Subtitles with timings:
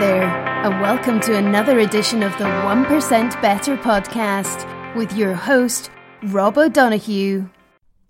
[0.00, 0.28] there,
[0.64, 5.90] and welcome to another edition of the 1% Better podcast with your host,
[6.26, 7.50] Rob O'Donoghue.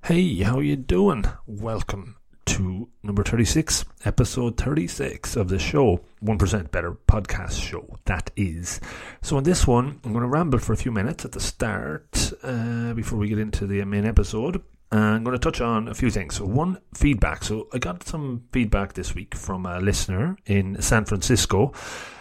[0.05, 1.25] Hey, how you doing?
[1.47, 8.81] Welcome to number 36, episode 36 of the show, 1% Better podcast show, that is.
[9.23, 12.35] So, in this one, I'm going to ramble for a few minutes at the start
[12.43, 14.63] uh, before we get into the main episode.
[14.91, 16.37] I'm going to touch on a few things.
[16.37, 17.45] So, one feedback.
[17.45, 21.73] So, I got some feedback this week from a listener in San Francisco.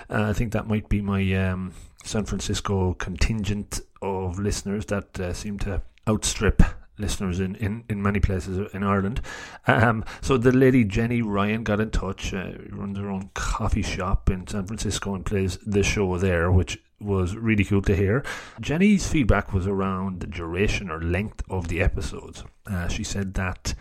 [0.09, 5.34] Uh, I think that might be my um, San Francisco contingent of listeners that uh,
[5.34, 6.61] seem to outstrip
[6.98, 9.22] listeners in, in, in many places in Ireland.
[9.67, 14.30] Um, so the lady Jenny Ryan got in touch, uh, runs her own coffee shop
[14.30, 18.23] in San Francisco and plays the show there, which was really cool to hear.
[18.59, 22.44] Jenny's feedback was around the duration or length of the episodes.
[22.66, 23.73] Uh, she said that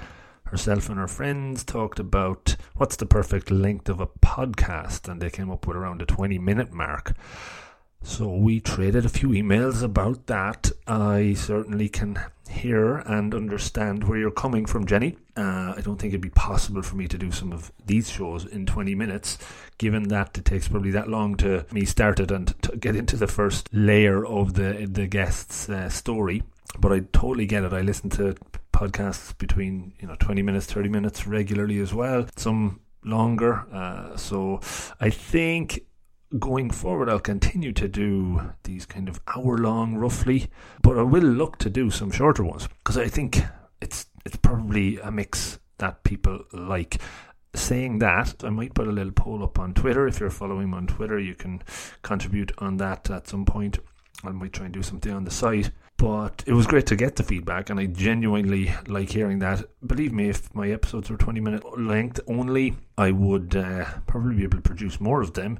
[0.44, 5.30] herself and her friends talked about what's the perfect length of a podcast, and they
[5.30, 7.14] came up with around a 20 minute mark.
[8.02, 10.70] So we traded a few emails about that.
[10.86, 15.16] I certainly can hear and understand where you're coming from, Jenny.
[15.36, 18.44] Uh, I don't think it'd be possible for me to do some of these shows
[18.46, 19.38] in 20 minutes,
[19.78, 23.16] given that it takes probably that long to me start it and to get into
[23.16, 26.42] the first layer of the the guest's uh, story.
[26.78, 27.72] But I totally get it.
[27.72, 28.34] I listen to
[28.72, 32.26] podcasts between you know 20 minutes, 30 minutes regularly as well.
[32.36, 33.64] Some longer.
[33.72, 34.60] Uh, so
[35.00, 35.85] I think
[36.38, 40.48] going forward, I'll continue to do these kind of hour long, roughly,
[40.82, 43.40] but I will look to do some shorter ones because I think
[43.80, 47.00] it's it's probably a mix that people like.
[47.54, 50.06] Saying that, I might put a little poll up on Twitter.
[50.06, 51.62] If you're following me on Twitter, you can
[52.02, 53.78] contribute on that at some point.
[54.24, 55.70] I might try and do something on the site.
[55.96, 59.64] But it was great to get the feedback, and I genuinely like hearing that.
[59.86, 64.42] Believe me, if my episodes were 20 minute length only, I would uh, probably be
[64.42, 65.58] able to produce more of them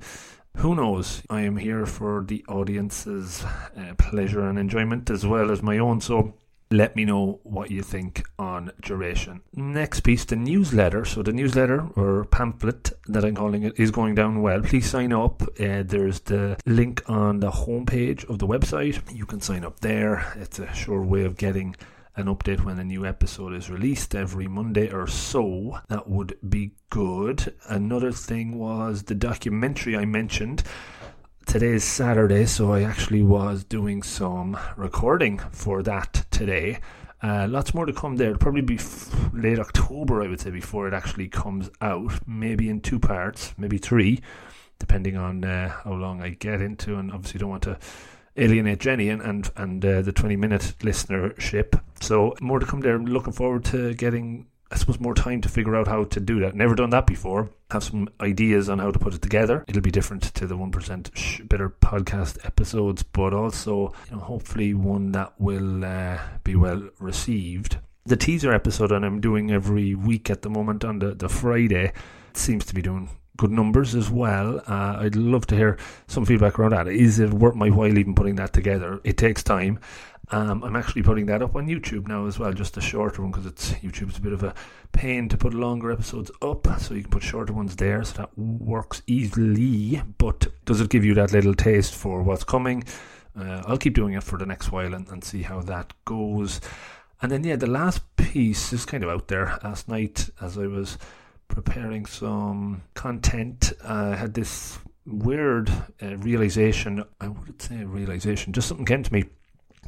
[0.56, 1.22] who knows?
[1.28, 6.00] I am here for the audience's uh, pleasure and enjoyment as well as my own.
[6.00, 6.34] So
[6.71, 9.43] let me know what you think on duration.
[9.55, 11.05] Next piece, the newsletter.
[11.05, 14.62] So the newsletter or pamphlet that I'm calling it is going down well.
[14.62, 15.43] Please sign up.
[15.43, 19.00] Uh, there's the link on the homepage of the website.
[19.15, 20.33] You can sign up there.
[20.37, 21.77] It's a sure way of getting
[22.16, 25.78] an update when a new episode is released every Monday or so.
[25.88, 27.54] That would be good.
[27.69, 30.62] Another thing was the documentary I mentioned.
[31.47, 36.81] Today is Saturday, so I actually was doing some recording for that today.
[37.22, 38.28] Uh, lots more to come there.
[38.28, 42.27] It'll probably be f- late October, I would say, before it actually comes out.
[42.27, 44.22] Maybe in two parts, maybe three,
[44.78, 46.97] depending on uh, how long I get into.
[46.97, 47.78] And obviously, don't want to
[48.36, 51.80] alienate Jenny and and, and uh, the 20 minute listenership.
[52.00, 52.94] So more to come there.
[52.94, 54.47] I'm looking forward to getting.
[54.69, 56.56] I suppose more time to figure out how to do that.
[56.56, 57.50] Never done that before.
[57.70, 59.64] Have some ideas on how to put it together.
[59.69, 61.10] It'll be different to the one percent
[61.48, 67.78] better podcast episodes, but also you know hopefully one that will uh, be well received.
[68.06, 71.92] The teaser episode, and I'm doing every week at the moment on the the Friday,
[72.34, 74.58] seems to be doing good numbers as well.
[74.66, 76.88] Uh, I'd love to hear some feedback around that.
[76.88, 79.00] Is it worth my while even putting that together?
[79.04, 79.78] It takes time.
[80.30, 83.30] Um, I'm actually putting that up on YouTube now as well, just a shorter one
[83.30, 84.54] because it's YouTube's a bit of a
[84.91, 88.36] pain to put longer episodes up, so you can put shorter ones there, so that
[88.36, 90.03] works easily.
[90.18, 92.82] But does it give you that little taste for what's coming?
[93.38, 96.60] Uh, I'll keep doing it for the next while and, and see how that goes.
[97.22, 99.58] And then yeah, the last piece is kind of out there.
[99.62, 100.98] Last night, as I was
[101.49, 105.71] preparing some content, I had this weird
[106.03, 107.05] uh, realization.
[107.21, 109.25] I would say realization, just something came to me.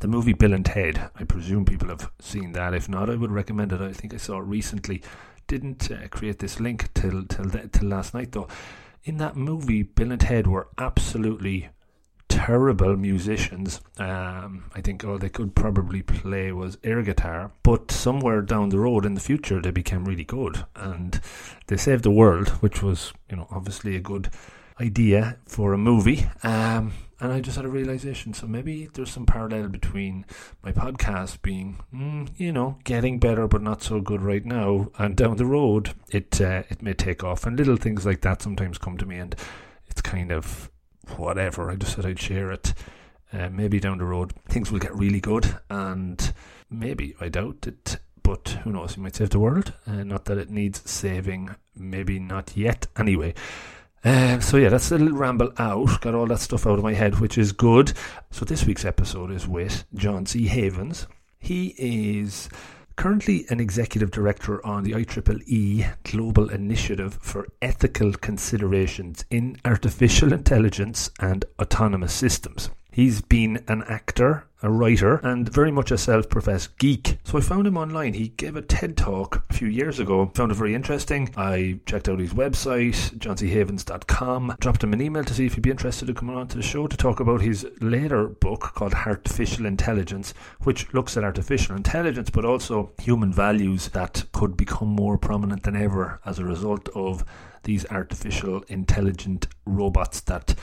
[0.00, 1.10] The movie Bill and Ted.
[1.16, 2.72] I presume people have seen that.
[2.72, 3.80] If not, I would recommend it.
[3.80, 5.02] I think I saw it recently.
[5.48, 8.48] Didn't uh, create this link till till till last night though.
[9.04, 11.70] In that movie, Bill and Ted were absolutely
[12.28, 13.80] terrible musicians.
[13.98, 18.78] Um, I think all they could probably play was air guitar, but somewhere down the
[18.78, 21.20] road in the future they became really good and
[21.66, 24.30] they saved the world, which was, you know, obviously a good
[24.80, 26.26] idea for a movie.
[26.42, 28.32] Um, and I just had a realization.
[28.32, 30.24] So maybe there's some parallel between
[30.62, 35.16] my podcast being, mm, you know, getting better but not so good right now, and
[35.16, 37.44] down the road it uh, it may take off.
[37.44, 39.34] And little things like that sometimes come to me, and
[39.88, 40.70] it's kind of
[41.16, 41.70] whatever.
[41.70, 42.74] I just said I'd share it.
[43.32, 46.32] Uh, maybe down the road things will get really good, and
[46.70, 48.96] maybe I doubt it, but who knows?
[48.96, 49.74] You might save the world.
[49.86, 52.86] Uh, not that it needs saving, maybe not yet.
[52.96, 53.34] Anyway.
[54.04, 56.00] Uh, so yeah, that's a little ramble out.
[56.00, 57.92] Got all that stuff out of my head, which is good.
[58.30, 60.46] So this week's episode is with John C.
[60.46, 61.06] Havens.
[61.38, 62.48] He is
[62.98, 71.08] currently an executive director on the IEEE Global Initiative for Ethical Considerations in Artificial Intelligence
[71.20, 72.70] and Autonomous Systems.
[72.98, 77.18] He's been an actor, a writer, and very much a self professed geek.
[77.22, 78.14] So I found him online.
[78.14, 80.32] He gave a TED talk a few years ago.
[80.34, 81.32] Found it very interesting.
[81.36, 85.70] I checked out his website, johnchavens.com, dropped him an email to see if he'd be
[85.70, 89.64] interested in coming on to the show to talk about his later book called Heartificial
[89.64, 90.34] Intelligence,
[90.64, 95.76] which looks at artificial intelligence but also human values that could become more prominent than
[95.76, 97.24] ever as a result of
[97.62, 100.56] these artificial intelligent robots that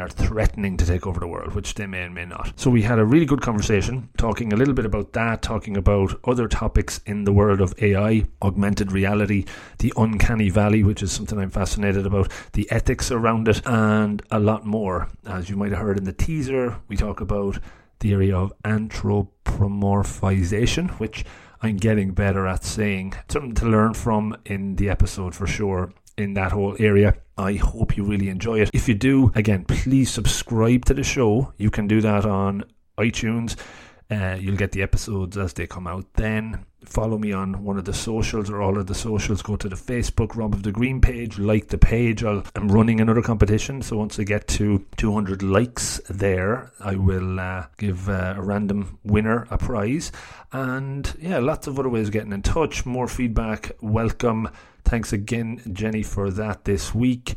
[0.00, 2.52] are threatening to take over the world, which they may and may not.
[2.56, 6.18] So we had a really good conversation talking a little bit about that, talking about
[6.24, 9.44] other topics in the world of AI, augmented reality,
[9.78, 14.38] the uncanny valley, which is something I'm fascinated about, the ethics around it, and a
[14.38, 15.08] lot more.
[15.26, 17.58] As you might have heard in the teaser, we talk about
[18.00, 21.24] the area of anthropomorphization, which
[21.60, 23.14] I'm getting better at saying.
[23.28, 27.16] Something to learn from in the episode for sure in that whole area.
[27.36, 28.70] I hope you really enjoy it.
[28.72, 31.52] If you do, again, please subscribe to the show.
[31.56, 32.64] You can do that on
[32.98, 33.56] iTunes.
[34.10, 36.64] Uh, you'll get the episodes as they come out then.
[36.84, 39.42] Follow me on one of the socials or all of the socials.
[39.42, 42.24] Go to the Facebook Rob of the Green page, like the page.
[42.24, 47.38] i am running another competition, so once I get to 200 likes there, I will
[47.38, 50.10] uh, give uh, a random winner a prize.
[50.52, 52.86] And yeah, lots of other ways of getting in touch.
[52.86, 54.48] More feedback, welcome.
[54.84, 57.34] Thanks again, Jenny, for that this week.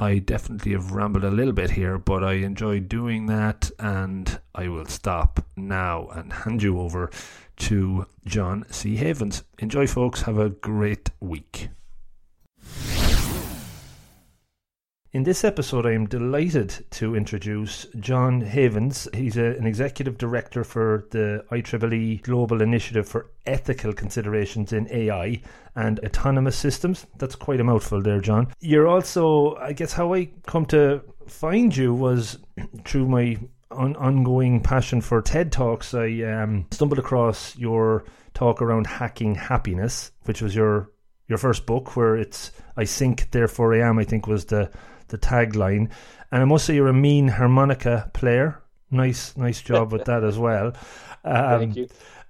[0.00, 4.68] I definitely have rambled a little bit here, but I enjoy doing that, and I
[4.68, 7.10] will stop now and hand you over
[7.58, 8.96] to John C.
[8.96, 9.44] Havens.
[9.58, 10.22] Enjoy, folks.
[10.22, 11.68] Have a great week.
[15.12, 19.08] In this episode, I am delighted to introduce John Havens.
[19.12, 25.42] He's a, an executive director for the IEEE Global Initiative for Ethical Considerations in AI
[25.74, 27.08] and Autonomous Systems.
[27.18, 28.54] That's quite a mouthful there, John.
[28.60, 32.38] You're also, I guess, how I come to find you was
[32.84, 33.36] through my
[33.72, 35.92] on, ongoing passion for TED Talks.
[35.92, 40.92] I um, stumbled across your talk around hacking happiness, which was your
[41.30, 43.98] your first book, where it's I think, therefore I am.
[43.98, 44.70] I think was the
[45.08, 45.90] the tagline.
[46.32, 48.62] And I must say, you're a mean harmonica player.
[48.90, 50.74] Nice, nice job with that as well.
[51.22, 51.88] Um, Thank you.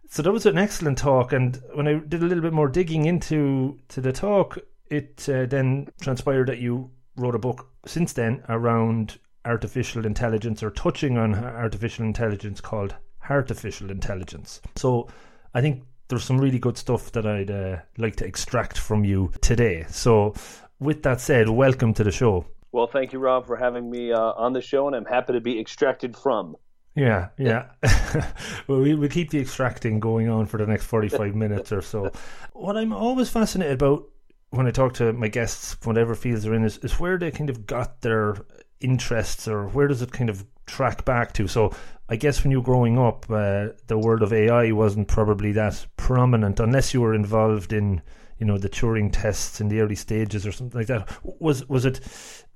[0.08, 1.32] So that was an excellent talk.
[1.32, 4.58] And when I did a little bit more digging into to the talk,
[4.90, 10.70] it uh, then transpired that you wrote a book since then around artificial intelligence or
[10.70, 14.60] touching on artificial intelligence called Heartificial Intelligence.
[14.74, 15.06] So
[15.54, 19.32] I think there's some really good stuff that I'd uh, like to extract from you
[19.40, 19.86] today.
[19.88, 20.34] So,
[20.78, 22.44] with that said, welcome to the show.
[22.72, 25.40] Well, thank you, Rob, for having me uh, on the show, and I'm happy to
[25.40, 26.56] be extracted from.
[26.94, 27.70] Yeah, yeah.
[28.66, 32.12] well, we we keep the extracting going on for the next forty-five minutes or so.
[32.52, 34.08] What I'm always fascinated about
[34.50, 37.48] when I talk to my guests, whatever fields they're in, is, is where they kind
[37.48, 38.36] of got their
[38.80, 41.46] interests or where does it kind of track back to.
[41.46, 41.72] So
[42.08, 45.86] I guess when you were growing up, uh, the world of AI wasn't probably that
[45.96, 48.02] prominent unless you were involved in
[48.38, 51.08] you know the Turing tests in the early stages or something like that.
[51.22, 52.00] Was was it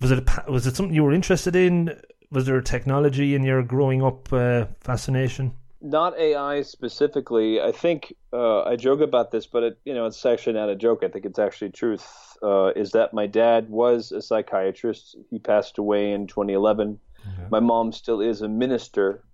[0.00, 2.00] was it was it something you were interested in?
[2.30, 5.52] Was there technology in your growing up uh, fascination?
[5.80, 7.60] Not AI specifically.
[7.60, 10.74] I think uh, I joke about this, but it, you know it's actually not a
[10.74, 11.04] joke.
[11.04, 12.36] I think it's actually truth.
[12.42, 15.16] Uh, is that my dad was a psychiatrist?
[15.30, 16.98] He passed away in 2011.
[17.26, 17.48] Okay.
[17.50, 19.24] My mom still is a minister,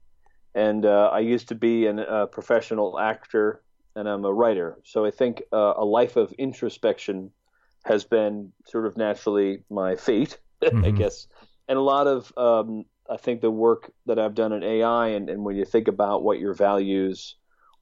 [0.54, 3.62] and uh, I used to be a uh, professional actor
[3.97, 4.78] and I'm a writer.
[4.85, 7.30] So I think uh, a life of introspection
[7.85, 10.85] has been sort of naturally my fate, mm-hmm.
[10.85, 11.26] I guess.
[11.68, 15.28] And a lot of, um, I think, the work that I've done in AI, and,
[15.28, 17.37] and when you think about what your values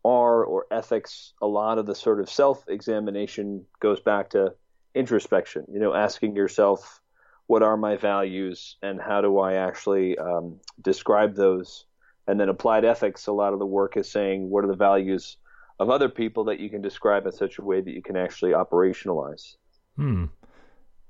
[0.05, 4.55] are or ethics, a lot of the sort of self examination goes back to
[4.95, 7.01] introspection, you know, asking yourself,
[7.49, 11.85] what are my values and how do I actually um, describe those?
[12.27, 15.39] And then applied ethics, a lot of the work is saying, what are the values
[15.79, 18.53] of other people that you can describe in such a way that you can actually
[18.53, 19.57] operationalize.
[19.97, 20.27] Hmm.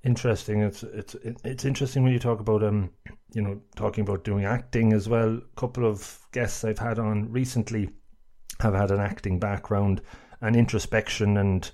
[0.05, 0.63] Interesting.
[0.63, 2.91] It's it's it's interesting when you talk about um
[3.33, 5.37] you know talking about doing acting as well.
[5.37, 7.91] A couple of guests I've had on recently
[8.61, 10.01] have had an acting background
[10.41, 11.71] and introspection and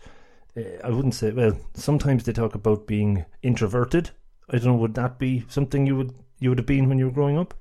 [0.57, 4.11] uh, I wouldn't say well sometimes they talk about being introverted.
[4.51, 7.07] I don't know would that be something you would you would have been when you
[7.07, 7.55] were growing up?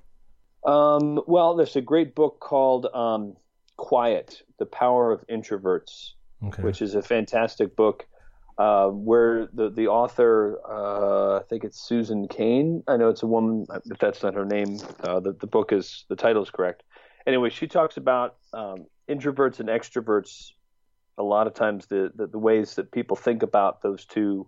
[0.66, 3.36] Um, well, there's a great book called um,
[3.78, 6.12] Quiet: The Power of Introverts,
[6.48, 6.64] okay.
[6.64, 8.06] which is a fantastic book.
[8.58, 12.84] Uh, where the the author, uh, I think it's Susan Cain.
[12.88, 14.78] I know it's a woman, but that's not her name.
[15.00, 16.84] Uh, the the book is the title is correct.
[17.26, 20.52] Anyway, she talks about um, introverts and extroverts
[21.18, 24.48] a lot of times the, the, the ways that people think about those two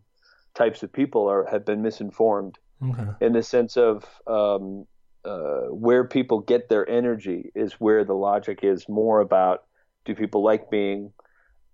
[0.55, 3.07] types of people are have been misinformed okay.
[3.21, 4.85] in the sense of um,
[5.23, 9.63] uh, where people get their energy is where the logic is more about
[10.05, 11.11] do people like being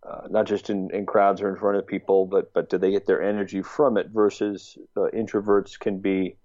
[0.04, 2.92] uh, not just in, in crowds or in front of people, but but do they
[2.92, 4.08] get their energy from it?
[4.10, 6.36] Versus uh, introverts can be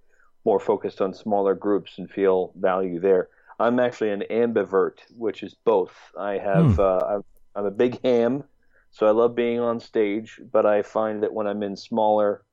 [0.44, 3.28] more focused on smaller groups and feel value there.
[3.58, 5.94] I'm actually an ambivert, which is both.
[6.18, 6.80] I have hmm.
[6.80, 7.24] uh, I'm,
[7.54, 8.44] I'm a big ham,
[8.96, 12.46] so I love being on stage, but I find that when I'm in smaller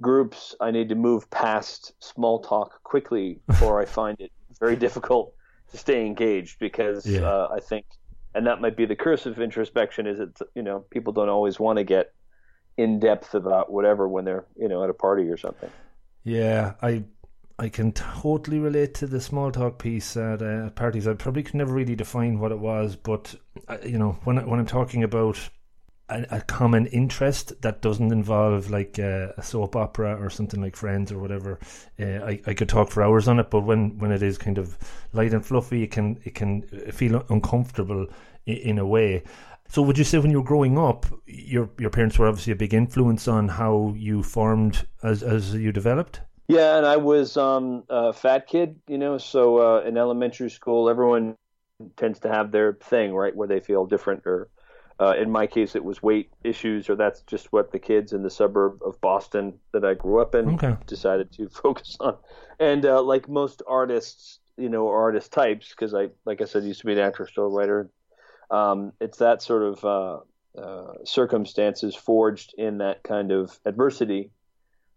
[0.00, 5.34] groups, I need to move past small talk quickly, or I find it very difficult
[5.72, 7.28] to stay engaged because yeah.
[7.28, 7.84] uh, I think
[8.34, 11.60] and that might be the curse of introspection is that you know people don't always
[11.60, 12.14] want to get
[12.78, 15.70] in depth about whatever when they're you know at a party or something
[16.24, 17.02] yeah i
[17.58, 21.54] i can totally relate to the small talk piece at uh, parties i probably could
[21.54, 23.34] never really define what it was but
[23.68, 25.38] uh, you know when, when i'm talking about
[26.08, 30.76] a, a, common interest that doesn't involve like uh, a soap opera or something like
[30.76, 31.58] Friends or whatever.
[31.98, 34.58] Uh, I, I could talk for hours on it, but when, when it is kind
[34.58, 34.78] of
[35.12, 38.06] light and fluffy, it can it can feel uncomfortable
[38.46, 39.24] in, in a way.
[39.68, 42.56] So, would you say when you were growing up, your your parents were obviously a
[42.56, 46.20] big influence on how you formed as as you developed?
[46.48, 49.18] Yeah, and I was um, a fat kid, you know.
[49.18, 51.36] So uh, in elementary school, everyone
[51.96, 54.48] tends to have their thing, right, where they feel different or
[54.98, 58.22] uh, in my case, it was weight issues, or that's just what the kids in
[58.22, 60.76] the suburb of Boston that I grew up in okay.
[60.86, 62.16] decided to focus on.
[62.58, 66.80] And uh, like most artists, you know, artist types, because I, like I said, used
[66.80, 67.90] to be an actor, still a writer.
[68.50, 74.30] Um, it's that sort of uh, uh, circumstances forged in that kind of adversity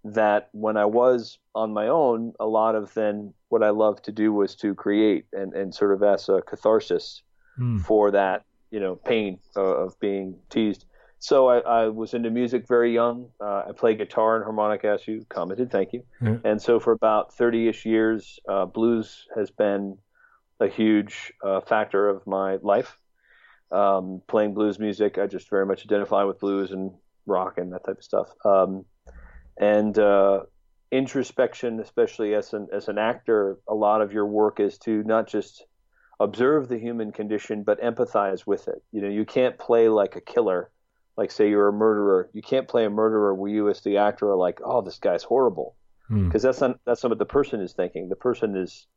[0.06, 4.13] that when I was on my own, a lot of then what I loved to
[4.13, 7.22] do was to create and, and sort of as a catharsis
[7.60, 7.82] mm.
[7.82, 10.86] for that you know pain uh, of being teased.
[11.22, 13.28] So I, I, was into music very young.
[13.42, 15.70] Uh, I play guitar and harmonica, as you commented.
[15.70, 16.04] Thank you.
[16.22, 16.48] Mm-hmm.
[16.48, 19.98] And so for about 30-ish years, uh, blues has been
[20.62, 22.98] a huge uh, factor of my life.
[23.70, 26.92] Um, playing blues music, I just very much identify with blues and
[27.26, 28.30] rock and that type of stuff.
[28.46, 28.86] Um,
[29.58, 30.44] and uh,
[30.92, 35.28] introspection, especially as an as an actor, a lot of your work is to not
[35.28, 35.66] just
[36.20, 38.84] observe the human condition but empathize with it.
[38.92, 40.70] You know, you can't play like a killer,
[41.18, 42.30] like say you're a murderer.
[42.34, 45.24] You can't play a murderer where you as the actor are like, "Oh, this guy's
[45.24, 45.76] horrible."
[46.10, 46.48] Because hmm.
[46.48, 48.10] that's not that's not what the person is thinking.
[48.10, 48.88] The person is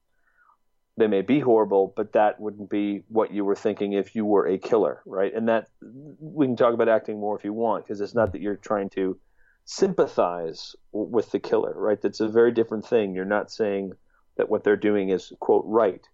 [0.96, 4.46] they may be horrible, but that wouldn't be what you were thinking if you were
[4.46, 5.32] a killer, right?
[5.34, 8.42] And that we can talk about acting more if you want, because it's not that
[8.42, 9.18] you're trying to
[9.64, 12.00] sympathize with the killer, right?
[12.00, 13.14] That's a very different thing.
[13.14, 13.92] You're not saying
[14.36, 16.06] that what they're doing is quote right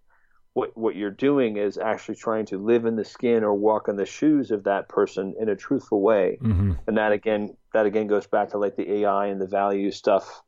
[0.59, 3.95] what what you're doing is actually trying to live in the skin or walk in
[3.95, 6.37] the shoes of that person in a truthful way.
[6.41, 6.73] Mm-hmm.
[6.85, 10.41] And that again that again goes back to like the AI and the value stuff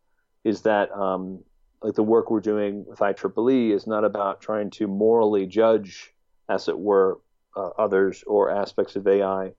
[0.44, 1.44] is that um,
[1.82, 6.14] like the work we're doing with IEEE is not about trying to morally judge,
[6.50, 7.20] as it were,
[7.56, 9.52] uh, others or aspects of AI,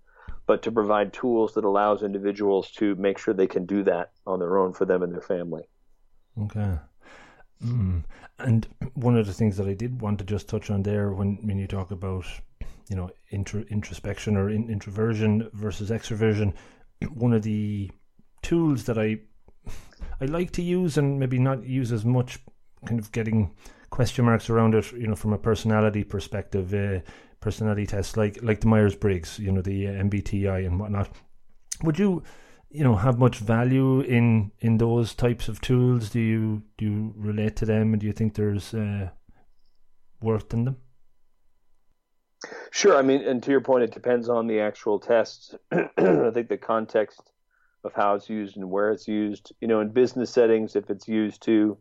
[0.47, 4.39] but to provide tools that allows individuals to make sure they can do that on
[4.39, 5.63] their own for them and their family.
[6.41, 6.79] Okay.
[7.65, 8.05] Mm.
[8.39, 11.39] And one of the things that I did want to just touch on there, when
[11.43, 12.25] when you talk about,
[12.89, 16.55] you know, intro, introspection or in, introversion versus extroversion,
[17.15, 17.91] one of the
[18.43, 19.21] tools that I
[20.21, 22.39] I like to use and maybe not use as much,
[22.87, 23.55] kind of getting
[23.91, 27.01] question marks around it, you know, from a personality perspective, uh,
[27.41, 31.11] personality tests like like the Myers Briggs, you know, the uh, MBTI and whatnot.
[31.85, 32.23] Would you
[32.73, 36.11] you know have much value in in those types of tools?
[36.11, 39.11] Do you do you relate to them, and do you think there's uh,
[40.21, 40.77] worth in them?
[42.71, 42.97] Sure.
[42.97, 45.55] I mean, and to your point, it depends on the actual test.
[45.73, 47.21] I think the context
[47.85, 49.53] of how it's used and where it's used.
[49.61, 51.79] You know, in business settings, if it's used to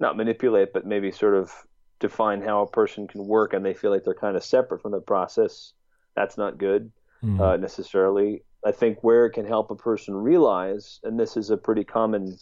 [0.00, 1.52] not manipulate, but maybe sort of
[2.00, 4.92] define how a person can work, and they feel like they're kind of separate from
[4.92, 5.72] the process,
[6.14, 6.92] that's not good
[7.22, 7.40] mm.
[7.40, 8.42] uh, necessarily.
[8.64, 12.36] I think where it can help a person realize, and this is a pretty common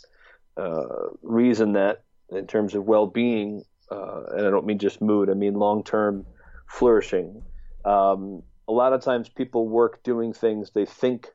[0.57, 5.35] uh, reason that in terms of well-being, uh, and I don't mean just mood, I
[5.35, 6.27] mean long-term
[6.69, 7.43] flourishing.
[7.85, 11.29] Um, a lot of times people work doing things they think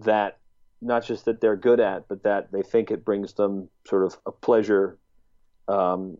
[0.00, 0.38] that
[0.80, 4.18] not just that they're good at, but that they think it brings them sort of
[4.26, 4.98] a pleasure.
[5.66, 6.18] Um,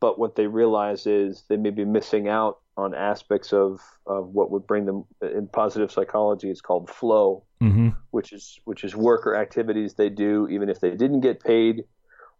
[0.00, 4.50] but what they realize is they may be missing out on aspects of, of what
[4.50, 7.88] would bring them in positive psychology it's called flow mm-hmm.
[8.10, 11.84] which is which is work or activities they do even if they didn't get paid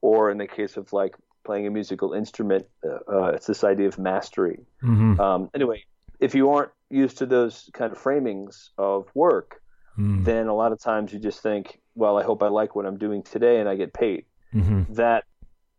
[0.00, 1.14] or in the case of like
[1.44, 5.18] playing a musical instrument uh, uh, it's this idea of mastery mm-hmm.
[5.20, 5.82] um, anyway
[6.18, 9.60] if you aren't used to those kind of framings of work,
[9.98, 10.24] Mm.
[10.24, 12.98] then a lot of times you just think, well, I hope I like what I'm
[12.98, 14.26] doing today and I get paid.
[14.54, 14.92] Mm-hmm.
[14.94, 15.24] That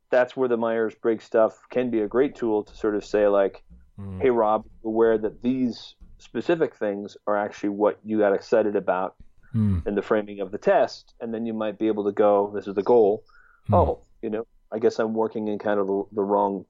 [0.10, 3.28] that's where the Myers Briggs stuff can be a great tool to sort of say
[3.28, 3.64] like,
[4.00, 4.22] Mm.
[4.22, 9.16] hey Rob, aware that these specific things are actually what you got excited about
[9.56, 9.88] Mm.
[9.88, 12.68] in the framing of the test, and then you might be able to go, this
[12.68, 13.24] is the goal.
[13.68, 13.74] Hmm.
[13.76, 16.66] Oh, you know, I guess I'm working in kind of the, the wrong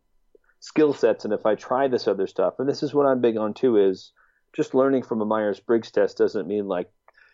[0.60, 3.36] skill sets, and if I try this other stuff, and this is what I'm big
[3.36, 4.12] on too, is
[4.56, 6.90] just learning from a Myers Briggs test doesn't mean like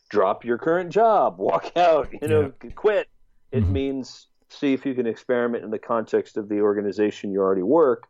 [0.10, 3.10] drop your current job, walk out, you know, quit.
[3.52, 3.70] It Mhm.
[3.72, 8.08] means see if you can experiment in the context of the organization you already work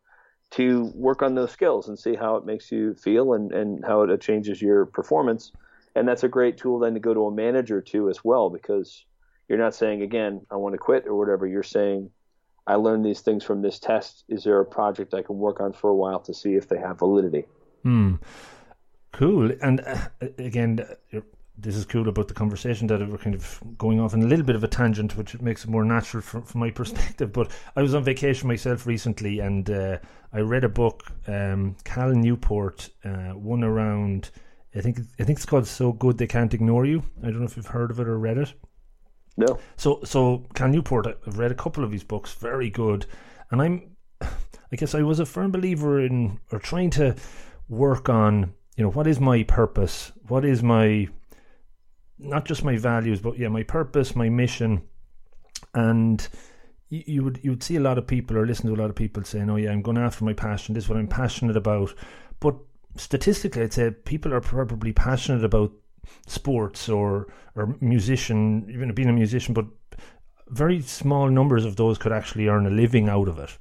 [0.52, 4.02] to work on those skills and see how it makes you feel and, and how
[4.02, 5.52] it changes your performance.
[5.96, 9.06] And that's a great tool then to go to a manager too as well because
[9.48, 11.48] you're not saying again, I want to quit or whatever.
[11.48, 12.10] You're saying,
[12.66, 14.24] I learned these things from this test.
[14.30, 16.78] Is there a project I can work on for a while to see if they
[16.78, 17.46] have validity?
[17.84, 18.16] Hmm.
[19.12, 19.52] Cool.
[19.62, 19.98] And uh,
[20.38, 20.86] again,
[21.58, 24.46] this is cool about the conversation that we're kind of going off in a little
[24.46, 27.32] bit of a tangent, which makes it more natural from, from my perspective.
[27.32, 30.00] But I was on vacation myself recently, and uh,
[30.32, 31.12] I read a book.
[31.28, 34.32] Um, Cal Newport, uh, one around.
[34.76, 37.46] I think I think it's called "So Good They Can't Ignore You." I don't know
[37.46, 38.54] if you've heard of it or read it.
[39.38, 39.60] No.
[39.78, 43.06] So, so Cal Newport, I've read a couple of his books, very good,
[43.52, 47.16] and I'm, I guess I was a firm believer in or trying to
[47.68, 50.12] work on, you know, what is my purpose?
[50.28, 51.08] What is my,
[52.24, 54.82] not just my values, but yeah, my purpose, my mission,
[55.74, 56.28] and
[56.90, 58.90] you, you would you would see a lot of people or listen to a lot
[58.90, 60.74] of people saying, "Oh yeah, I'm going after my passion.
[60.74, 61.94] This is what I'm passionate about,"
[62.40, 62.56] but
[62.96, 65.72] statistically, I'd say people are probably passionate about
[66.28, 69.66] sports or or musician, even being a musician, but
[70.50, 73.58] very small numbers of those could actually earn a living out of it.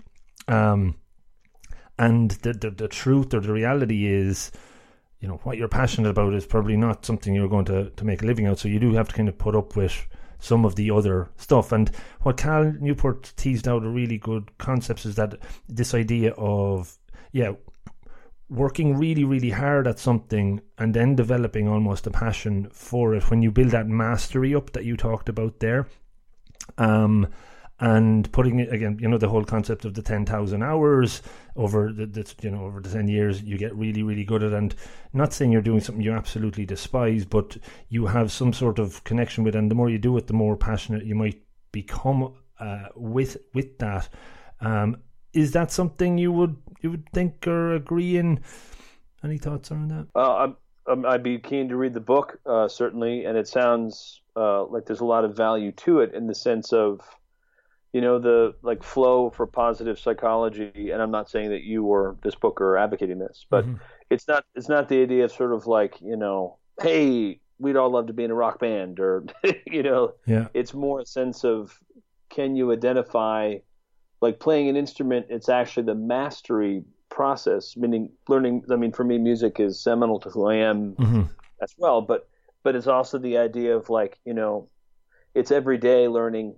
[0.53, 0.97] Um,
[1.99, 4.51] and the, the the truth or the reality is,
[5.23, 8.23] you know, what you're passionate about is probably not something you're going to, to make
[8.23, 8.59] a living out.
[8.59, 10.09] So you do have to kind of put up with
[10.41, 11.71] some of the other stuff.
[11.71, 11.89] And
[12.23, 15.37] what Cal Newport teased out a really good concepts is that
[15.69, 16.99] this idea of
[17.31, 17.53] yeah,
[18.51, 23.43] working really, really hard at something and then developing almost a passion for it when
[23.43, 25.87] you build that mastery up that you talked about there.
[26.79, 27.29] Um,
[27.81, 31.23] and putting it again, you know, the whole concept of the ten thousand hours
[31.57, 34.53] over the, the, you know over the ten years, you get really, really good at.
[34.53, 34.75] And
[35.13, 37.57] not saying you're doing something you absolutely despise, but
[37.89, 39.55] you have some sort of connection with.
[39.57, 43.79] And the more you do it, the more passionate you might become uh, with with
[43.79, 44.09] that.
[44.61, 44.99] Um,
[45.33, 48.41] is that something you would you would think or agree in?
[49.25, 50.09] Any thoughts around that?
[50.17, 50.53] Uh,
[50.87, 54.87] I'm, I'd be keen to read the book, uh, certainly, and it sounds uh, like
[54.87, 57.01] there's a lot of value to it in the sense of,
[57.93, 60.91] you know, the like flow for positive psychology.
[60.91, 63.81] And I'm not saying that you or this book are advocating this, but Mhm.
[64.11, 67.91] it's not it's not the idea of sort of like you know, hey, we'd all
[67.91, 69.25] love to be in a rock band, or
[69.67, 70.49] you know, Yeah.
[70.55, 71.79] it's more a sense of
[72.31, 73.57] can you identify
[74.21, 79.19] like playing an instrument it's actually the mastery process meaning learning i mean for me
[79.19, 81.23] music is seminal to who i am hmm
[81.63, 82.29] as well but
[82.65, 84.69] but it's also the idea of like you know
[85.35, 86.55] it's every day learning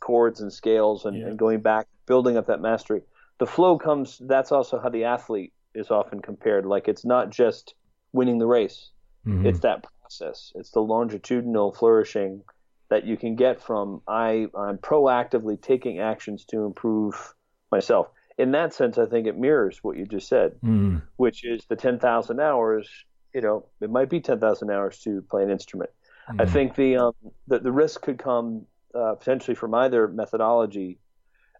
[0.00, 1.28] chords and scales and, Yeah.
[1.28, 3.02] and going back building up that mastery
[3.38, 7.74] the flow comes that's also how the athlete is often compared like it's not just
[8.12, 8.90] winning the race
[9.24, 10.52] hmm it's that process.
[10.54, 12.42] It's the longitudinal flourishing
[12.90, 17.34] that you can get from I I'm proactively taking actions to improve
[17.72, 18.08] myself.
[18.38, 21.76] In that sense, I think it mirrors what you just said, mm which is the
[21.76, 22.88] 10,000 hours.
[23.34, 25.90] You know, it might be 10,000 hours to play an instrument.
[26.38, 27.12] I think the um,
[27.46, 30.98] the, the risk could come uh, potentially from either methodology.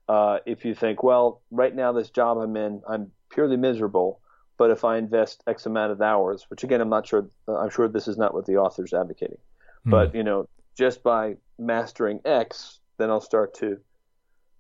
[0.09, 4.20] Uh, if you think, well, right now this job I'm in, I'm purely miserable.
[4.57, 7.70] But if I invest X amount of hours, which again I'm not sure, uh, I'm
[7.70, 9.38] sure this is not what the author's advocating.
[9.83, 9.90] Hmm.
[9.90, 13.79] But you know, just by mastering X, then I'll start to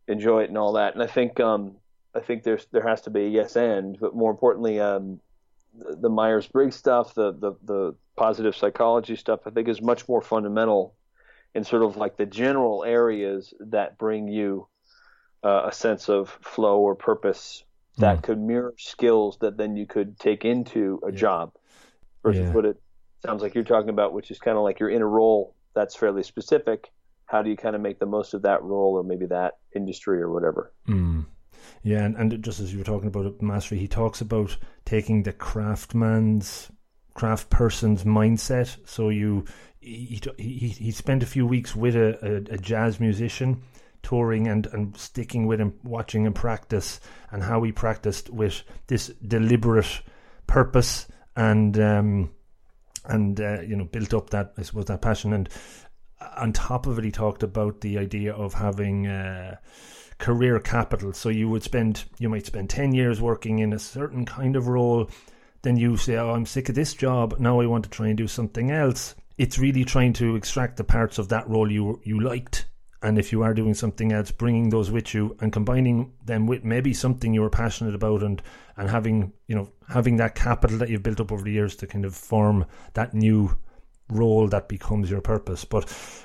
[0.08, 0.94] enjoy it and all that.
[0.94, 1.76] And I think um,
[2.14, 5.20] I think there's there has to be a yes and, but more importantly, um,
[5.78, 10.08] the, the Myers Briggs stuff, the, the the positive psychology stuff, I think is much
[10.08, 10.94] more fundamental
[11.54, 14.66] in sort of like the general areas that bring you
[15.44, 17.64] uh, a sense of flow or purpose
[17.98, 18.22] that Mm.
[18.22, 21.18] could mirror skills that then you could take into a Yeah.
[21.18, 21.52] job
[22.22, 22.52] versus Yeah.
[22.52, 22.76] what it
[23.24, 25.94] sounds like you're talking about, which is kind of like you're in a role that's
[25.94, 26.90] fairly specific.
[27.26, 30.20] How do you kind of make the most of that role or maybe that industry
[30.20, 30.72] or whatever?
[30.88, 31.26] Mm.
[31.82, 35.32] Yeah, and, and just as you were talking about mastery, he talks about taking the
[35.32, 36.70] craftsman's,
[37.14, 38.76] craft person's mindset.
[38.86, 39.44] So you,
[39.84, 43.62] he, he, he spent a few weeks with a, a, a jazz musician,
[44.02, 49.08] touring and, and sticking with him, watching him practice, and how he practiced with this
[49.26, 50.02] deliberate
[50.46, 52.30] purpose and um,
[53.06, 55.32] and uh, you know built up that I suppose that passion.
[55.32, 55.48] And
[56.36, 59.06] on top of it, he talked about the idea of having.
[59.06, 59.56] Uh,
[60.16, 64.24] career capital so you would spend you might spend 10 years working in a certain
[64.24, 65.10] kind of role
[65.62, 68.16] then you say oh i'm sick of this job now i want to try and
[68.16, 72.20] do something else it's really trying to extract the parts of that role you you
[72.20, 72.66] liked
[73.02, 76.64] and if you are doing something else bringing those with you and combining them with
[76.64, 78.42] maybe something you were passionate about and
[78.76, 81.86] and having you know having that capital that you've built up over the years to
[81.86, 83.56] kind of form that new
[84.08, 85.84] role that becomes your purpose but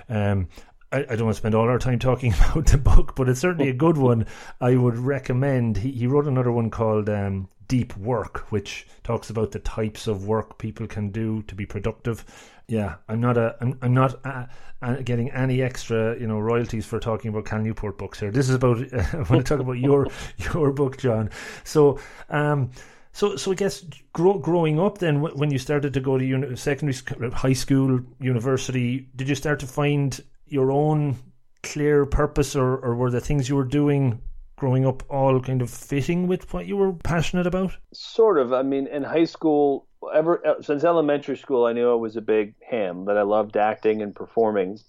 [0.09, 0.47] um,
[0.91, 3.39] I, I, don't want to spend all our time talking about the book, but it's
[3.39, 4.25] certainly a good one.
[4.59, 5.77] I would recommend.
[5.77, 10.25] He, he wrote another one called um, Deep Work, which talks about the types of
[10.25, 12.25] work people can do to be productive
[12.69, 14.47] yeah, I'm not a, I'm, I'm not a,
[14.81, 18.31] a getting any extra, you know, royalties for talking about Cal Newport books here.
[18.31, 20.07] This is about uh, I want to talk about your
[20.53, 21.31] your book, John.
[21.63, 22.69] So, um,
[23.11, 26.55] so so I guess grow, growing up, then when you started to go to uni-
[26.55, 31.17] secondary, school, high school, university, did you start to find your own
[31.63, 34.21] clear purpose, or or were the things you were doing
[34.57, 37.75] growing up all kind of fitting with what you were passionate about?
[37.93, 38.53] Sort of.
[38.53, 42.21] I mean, in high school, ever uh, since elementary school, I knew I was a
[42.21, 44.79] big ham that I loved acting and performing.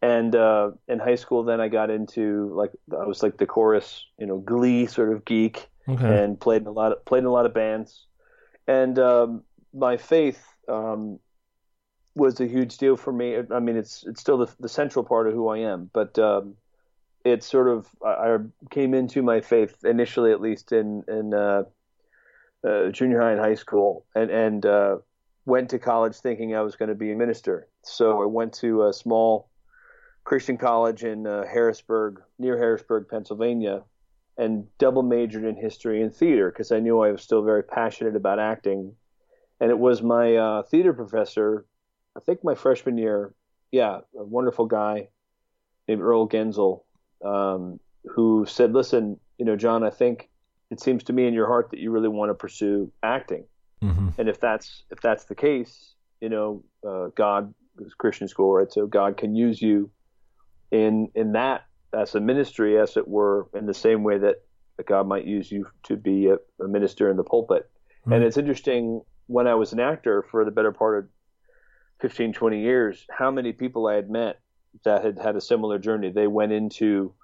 [0.00, 4.04] And uh, in high school, then I got into like I was like the chorus,
[4.18, 6.22] you know, Glee sort of geek, okay.
[6.22, 8.06] and played in a lot of played in a lot of bands.
[8.68, 9.42] And um,
[9.74, 11.18] my faith um,
[12.14, 13.38] was a huge deal for me.
[13.50, 16.54] I mean, it's it's still the, the central part of who I am, but um,
[17.24, 18.36] it's sort of I, I
[18.70, 21.64] came into my faith initially, at least in in uh,
[22.66, 24.96] uh, junior high and high school, and and uh,
[25.46, 27.68] went to college thinking I was going to be a minister.
[27.82, 29.48] So I went to a small
[30.24, 33.82] Christian college in uh, Harrisburg, near Harrisburg, Pennsylvania,
[34.36, 38.14] and double majored in history and theater because I knew I was still very passionate
[38.14, 38.94] about acting.
[39.60, 41.64] And it was my uh, theater professor,
[42.16, 43.32] I think my freshman year,
[43.72, 45.08] yeah, a wonderful guy
[45.88, 46.82] named Earl Genzel,
[47.24, 50.28] um, who said, "Listen, you know, John, I think
[50.70, 53.44] it seems to me in your heart that you really want to pursue acting.
[53.82, 54.08] Mm-hmm.
[54.18, 58.70] And if that's if that's the case, you know, uh, God is Christian school, right?
[58.70, 59.90] So God can use you
[60.70, 64.36] in in that as a ministry, as it were, in the same way that
[64.86, 67.70] God might use you to be a, a minister in the pulpit.
[68.02, 68.12] Mm-hmm.
[68.12, 71.10] And it's interesting when I was an actor for the better part of
[72.00, 74.40] 15, 20 years, how many people I had met
[74.84, 76.10] that had had a similar journey.
[76.10, 77.14] They went into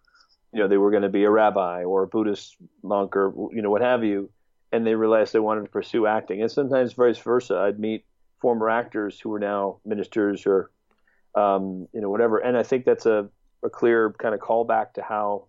[0.55, 3.61] you know they were going to be a rabbi or a Buddhist monk or you
[3.61, 4.31] know what have you,
[4.73, 6.41] and they realized they wanted to pursue acting.
[6.41, 7.59] And sometimes vice versa.
[7.59, 8.05] I'd meet
[8.41, 10.71] former actors who are now ministers or
[11.35, 12.39] um, you know whatever.
[12.39, 13.29] And I think that's a,
[13.65, 15.47] a clear kind of callback to how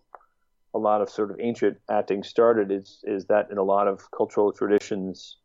[0.74, 2.72] a lot of sort of ancient acting started.
[2.72, 5.36] Is is that in a lot of cultural traditions,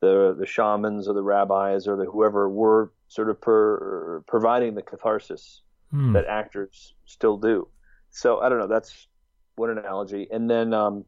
[0.00, 4.82] the the shamans or the rabbis or the whoever were sort of per, providing the
[4.82, 6.14] catharsis hmm.
[6.14, 7.68] that actors still do.
[8.14, 8.68] So I don't know.
[8.68, 9.08] That's
[9.56, 10.28] one analogy.
[10.30, 11.04] And then um,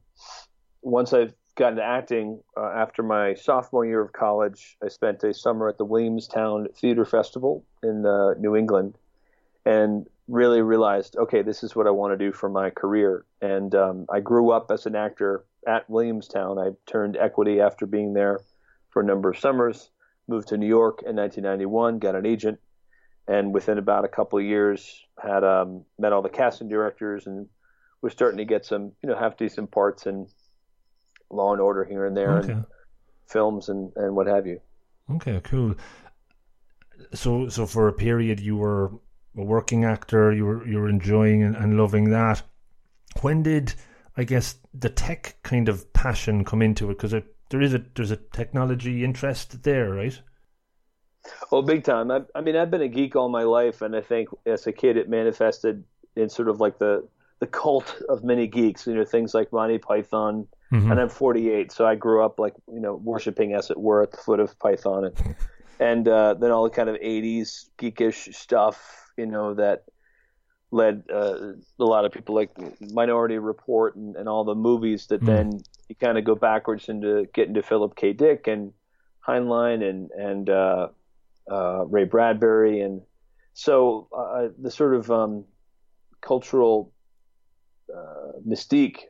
[0.82, 5.32] once I've got into acting uh, after my sophomore year of college, I spent a
[5.32, 8.98] summer at the Williamstown Theater Festival in uh, New England,
[9.64, 13.24] and really realized, okay, this is what I want to do for my career.
[13.40, 16.58] And um, I grew up as an actor at Williamstown.
[16.58, 18.40] I turned equity after being there
[18.90, 19.90] for a number of summers.
[20.26, 22.58] Moved to New York in 1991, got an agent,
[23.28, 27.48] and within about a couple of years had um, met all the casting directors and
[28.02, 30.26] was starting to get some you know half decent parts in
[31.30, 32.52] Law and Order here and there okay.
[32.52, 32.64] and
[33.26, 34.60] films and and what have you.
[35.10, 35.74] Okay, cool.
[37.14, 38.92] So so for a period you were
[39.36, 42.42] a working actor, you were you were enjoying and, and loving that.
[43.22, 43.74] When did
[44.16, 46.98] I guess the tech kind of passion come into it?
[46.98, 47.14] Because
[47.50, 50.20] there is a there's a technology interest there, right?
[51.52, 52.10] Oh, big time.
[52.10, 54.72] I, I mean, I've been a geek all my life, and I think as a
[54.72, 55.84] kid it manifested
[56.16, 57.06] in sort of like the
[57.38, 58.86] the cult of many geeks.
[58.86, 60.46] You know, things like Monty Python.
[60.72, 60.90] Mm-hmm.
[60.90, 64.10] And I'm 48, so I grew up like you know worshiping, as it were, at
[64.10, 65.36] the foot of Python, and
[65.80, 69.84] and uh, then all the kind of 80s geekish stuff, you know, that
[70.70, 72.50] led uh, a lot of people like
[72.92, 75.26] Minority Report and, and all the movies that mm.
[75.26, 78.12] then you kind of go backwards into get into Philip K.
[78.12, 78.72] Dick and
[79.26, 80.88] Heinlein and and uh,
[81.48, 83.02] Ray Bradbury, and
[83.54, 85.44] so uh, the sort of um,
[86.20, 86.92] cultural
[87.94, 89.02] uh, mystique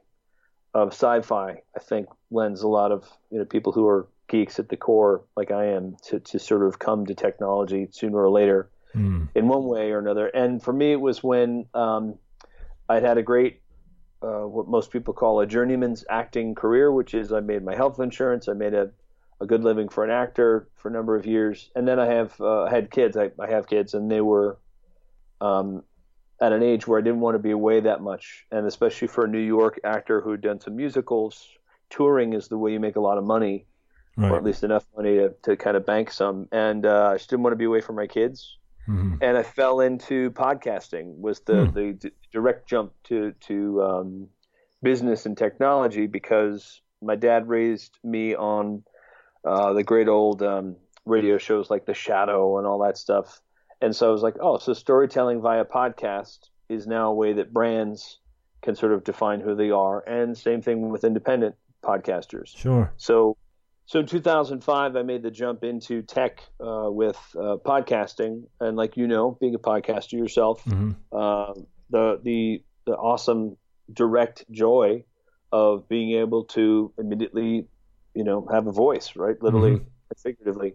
[0.75, 4.69] of sci-fi, I think, lends a lot of you know people who are geeks at
[4.69, 8.71] the core, like I am, to to sort of come to technology sooner or later,
[8.95, 9.29] mm.
[9.35, 10.27] in one way or another.
[10.29, 12.19] And for me, it was when um,
[12.89, 13.63] I'd had a great
[14.23, 18.01] uh, what most people call a journeyman's acting career, which is I made my health
[18.01, 18.91] insurance, I made a
[19.41, 22.41] a good living for an actor for a number of years, and then I have
[22.41, 23.17] uh, had kids.
[23.17, 24.59] I, I have kids, and they were
[25.41, 25.83] um,
[26.41, 29.25] at an age where I didn't want to be away that much, and especially for
[29.25, 31.47] a New York actor who had done some musicals,
[31.91, 33.67] touring is the way you make a lot of money,
[34.17, 34.31] Right.
[34.31, 36.49] or at least enough money to, to kind of bank some.
[36.51, 38.57] And uh, I just didn't want to be away from my kids,
[38.89, 39.19] Mhm.
[39.21, 41.19] and I fell into podcasting.
[41.19, 41.73] Was the Hmm.
[41.75, 44.29] the d- direct jump to to um,
[44.83, 48.85] business and technology because my dad raised me on
[49.47, 53.41] uh, the great old um, radio shows like The Shadow and all that stuff.
[53.81, 57.53] And so I was like, oh, so storytelling via podcast is now a way that
[57.53, 58.19] brands
[58.63, 60.01] can sort of define who they are.
[60.07, 61.55] And same thing with independent
[61.85, 62.57] podcasters.
[62.57, 62.93] Sure.
[62.97, 63.37] So,
[63.87, 68.97] so in 2005, I made the jump into tech uh, with uh, podcasting, and like
[68.97, 71.55] you know, being a podcaster yourself, hmm uh,
[71.91, 73.57] the the the awesome
[73.93, 75.05] direct joy
[75.53, 77.67] of being able to immediately,
[78.17, 80.75] you know, have a voice, right, literally and figuratively.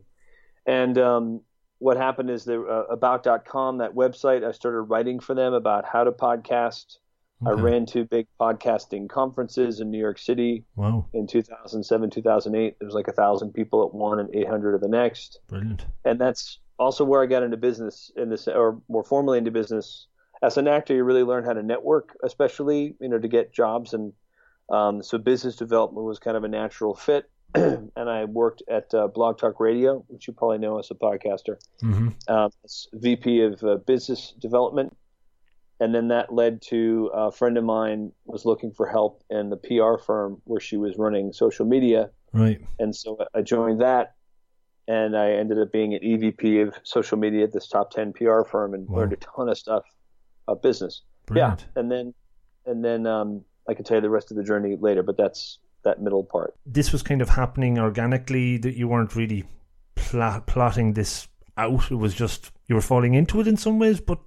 [0.66, 1.42] And um,
[1.80, 6.04] what happened is the uh, about.com that website I started writing for them about how
[6.04, 6.98] to podcast.
[7.44, 11.08] I ran two big podcasting conferences in New York City Wow.
[11.12, 12.76] in 2007, 2008.
[12.80, 15.84] There was like a thousand people at one and 800 at the next Brilliant.
[16.06, 20.06] and that's also where I got into business in this, or more formally into business.
[20.44, 23.96] As an actor, you really learn how to network, especially you know to get jobs,
[23.96, 24.14] and
[24.70, 27.28] um, so business development was kind of a natural fit.
[27.56, 31.58] and I worked at uh, Blog Talk Radio, which you probably know as a podcaster,
[31.82, 34.96] hmm um, as VP of uh, Business Development,
[35.80, 39.58] and then that led to a friend of mine was looking for help in the
[39.58, 42.62] PR firm where she was running social media, Right.
[42.80, 44.14] and so I joined that,
[44.88, 48.44] and I ended up being an EVP of social media at this top ten PR
[48.44, 49.00] firm, and Wow.
[49.00, 49.84] learned a ton of stuff
[50.48, 51.02] of business.
[51.26, 51.62] Brilliant.
[51.76, 52.14] Yeah, and then
[52.66, 55.60] and then um, I can tell you the rest of the journey later, but that's
[55.84, 56.56] that middle part.
[56.66, 58.58] This was kind of happening organically.
[58.58, 59.46] That you weren't really
[59.96, 61.92] pl- plotting this out.
[61.92, 64.20] It was just you were falling into it in some ways, but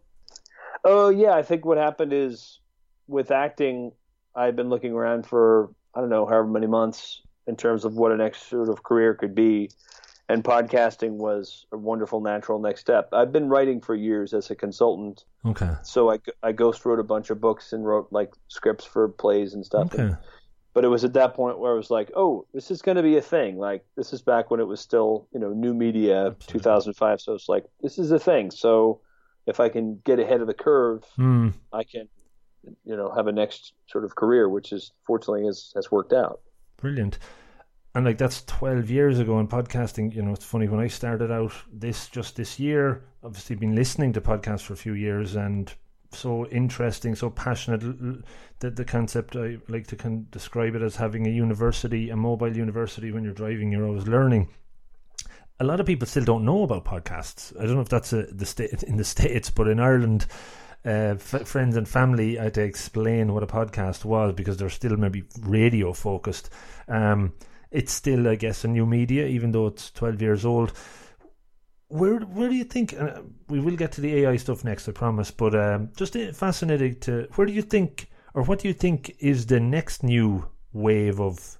[0.84, 2.60] Oh yeah, I think what happened is
[3.08, 3.92] with acting,
[4.34, 8.12] I've been looking around for I don't know however many months in terms of what
[8.12, 9.70] a next sort of career could be,
[10.28, 13.08] and podcasting was a wonderful natural next step.
[13.12, 15.72] I've been writing for years as a consultant, okay.
[15.82, 19.54] so I, I ghost wrote a bunch of books and wrote like scripts for plays
[19.54, 19.94] and stuff.
[19.94, 20.14] Okay.
[20.74, 23.02] But it was at that point where I was like, oh, this is going to
[23.02, 23.56] be a thing.
[23.58, 26.60] Like this is back when it was still you know new media, Absolutely.
[26.60, 27.20] 2005.
[27.20, 28.50] So it's like this is a thing.
[28.50, 29.00] So
[29.46, 31.50] if I can get ahead of the curve, Hmm.
[31.72, 32.08] I can
[32.84, 36.40] you know have a next sort of career, which is fortunately has has worked out.
[36.76, 37.18] Brilliant.
[37.94, 40.12] And like that's twelve years ago in podcasting.
[40.12, 43.04] You know, it's funny when I started out this just this year.
[43.22, 45.72] Obviously, been listening to podcasts for a few years, and
[46.14, 47.82] so interesting, so passionate.
[47.82, 48.22] L-
[48.60, 53.12] The concept I like to can describe it as having a university, a mobile university.
[53.12, 54.48] When you're driving, you're always learning.
[55.60, 57.54] A lot of people still don't know about podcasts.
[57.60, 60.26] I don't know if that's a, the state in the states, but in Ireland,
[60.84, 64.68] uh, f- friends and family I had to explain what a podcast was because they're
[64.70, 66.50] still maybe radio focused.
[66.88, 67.34] Um,
[67.70, 70.72] it's still, I guess, a new media, even though it's twelve years old.
[71.94, 72.92] Where where do you think?
[73.00, 75.30] Uh, we will get to the AI stuff next, I promise.
[75.30, 79.46] But um, just fascinating to where do you think, or what do you think is
[79.46, 81.56] the next new wave of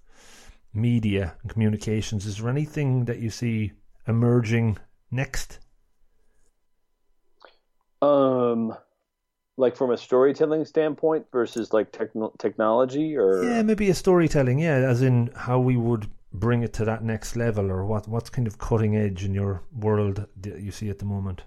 [0.73, 2.27] media and communications?
[2.27, 3.75] Is there anything that you see
[4.09, 5.61] emerging next?
[8.03, 8.75] Um,
[9.57, 14.59] like from a storytelling standpoint versus like techno- technology, or Yeah, maybe a storytelling.
[14.59, 18.29] Yeah, as in how we would bring it to that next level, or what what's
[18.29, 21.43] kind of cutting edge in your world that you see at the moment.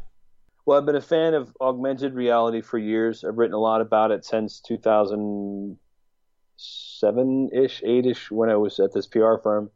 [0.65, 3.23] Well, I've been a fan of augmented reality for years.
[3.23, 8.93] I've written a lot about it since 2007 ish, 8 ish, when I was at
[8.93, 9.69] this PR firm.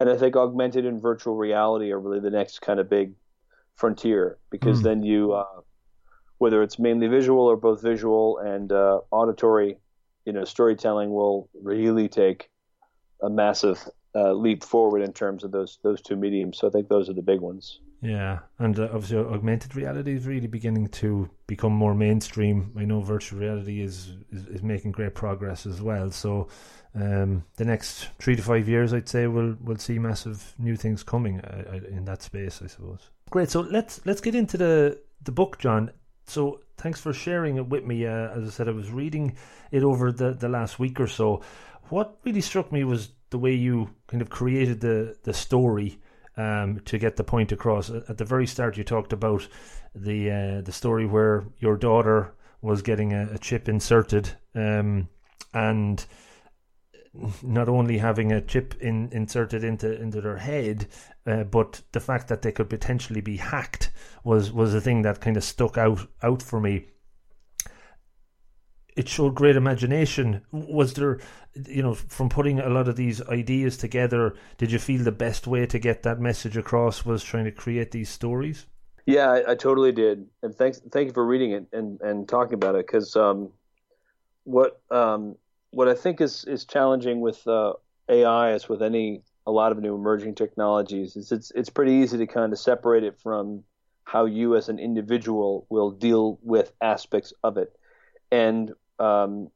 [0.00, 3.12] And I think augmented and virtual reality are really the next kind of big
[3.76, 4.84] frontier because Mm.
[4.84, 5.60] then you, uh,
[6.38, 9.78] whether it's mainly visual or both visual and uh, auditory,
[10.24, 12.50] you know, storytelling will really take
[13.22, 16.58] a massive uh, leap forward in terms of those those two mediums.
[16.58, 17.80] So I think those are the big ones.
[18.02, 22.72] Yeah, and uh, obviously augmented reality is really beginning to become more mainstream.
[22.76, 26.10] I know virtual reality is is, is making great progress as well.
[26.10, 26.48] So
[26.94, 31.02] um, the next three to five years, I'd say, we'll we'll see massive new things
[31.02, 32.60] coming uh, uh, in that space.
[32.62, 33.08] I suppose.
[33.30, 33.50] Great.
[33.50, 35.92] So let's let's get into the the book, John.
[36.26, 38.06] So thanks for sharing it with me.
[38.06, 39.36] Uh, as I said, I was reading
[39.70, 41.42] it over the the last week or so.
[41.88, 45.98] What really struck me was the way you kind of created the the story
[46.36, 47.90] um, to get the point across.
[47.90, 49.48] At the very start, you talked about
[49.94, 55.08] the uh, the story where your daughter was getting a, a chip inserted, um,
[55.52, 56.06] and
[57.42, 60.86] not only having a chip in, inserted into into their head,
[61.26, 63.90] uh, but the fact that they could potentially be hacked
[64.24, 66.86] was was the thing that kind of stuck out out for me.
[68.94, 70.42] It showed great imagination.
[70.52, 71.18] Was there,
[71.66, 75.46] you know, from putting a lot of these ideas together, did you feel the best
[75.46, 78.66] way to get that message across was trying to create these stories?
[79.06, 82.54] Yeah, I, I totally did, and thanks, thank you for reading it and, and talking
[82.54, 83.50] about it because um,
[84.44, 85.36] what um,
[85.70, 87.72] what I think is is challenging with uh,
[88.08, 92.18] AI as with any a lot of new emerging technologies is it's it's pretty easy
[92.18, 93.64] to kind of separate it from
[94.04, 97.72] how you as an individual will deal with aspects of it,
[98.30, 99.50] and um,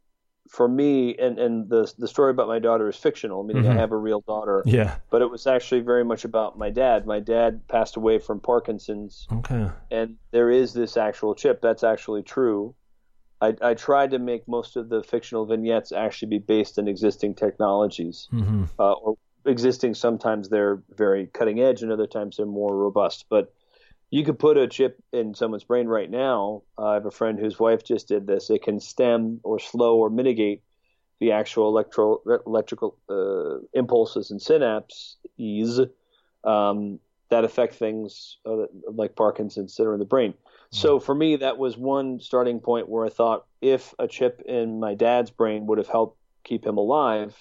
[0.48, 3.72] for me, and, and the the story about my daughter is fictional, meaning mm-hmm.
[3.72, 4.62] I have a real daughter.
[4.64, 4.96] Yeah.
[5.10, 7.06] But it was actually very much about my dad.
[7.06, 9.26] My dad passed away from Parkinson's.
[9.32, 9.68] Okay.
[9.90, 11.60] And there is this actual chip.
[11.60, 12.74] That's actually true.
[13.40, 17.34] I, I tried to make most of the fictional vignettes actually be based in existing
[17.34, 18.64] technologies, mm-hmm.
[18.78, 19.94] uh, or existing.
[19.94, 23.26] Sometimes they're very cutting edge, and other times they're more robust.
[23.28, 23.52] But
[24.10, 26.62] you could put a chip in someone's brain right now.
[26.78, 28.50] Uh, I have a friend whose wife just did this.
[28.50, 30.62] It can stem or slow or mitigate
[31.18, 35.90] the actual electro, electrical uh, impulses and synapses
[36.44, 40.34] um, that affect things uh, like Parkinson's are in the brain.
[40.70, 44.80] So for me, that was one starting point where I thought if a chip in
[44.80, 47.34] my dad's brain would have helped keep him alive,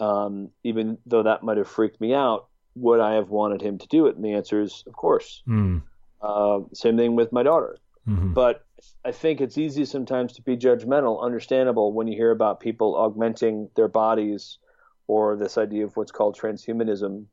[0.00, 3.86] um, even though that might have freaked me out, would I have wanted him to
[3.88, 4.16] do it?
[4.16, 5.42] And the answer is, of course.
[5.46, 5.82] Mm.
[6.20, 7.76] Uh, same thing with my daughter.
[8.08, 8.32] Mm-hmm.
[8.32, 8.64] But
[9.04, 13.68] I think it's easy sometimes to be judgmental, understandable when you hear about people augmenting
[13.76, 14.58] their bodies
[15.06, 17.26] or this idea of what's called transhumanism.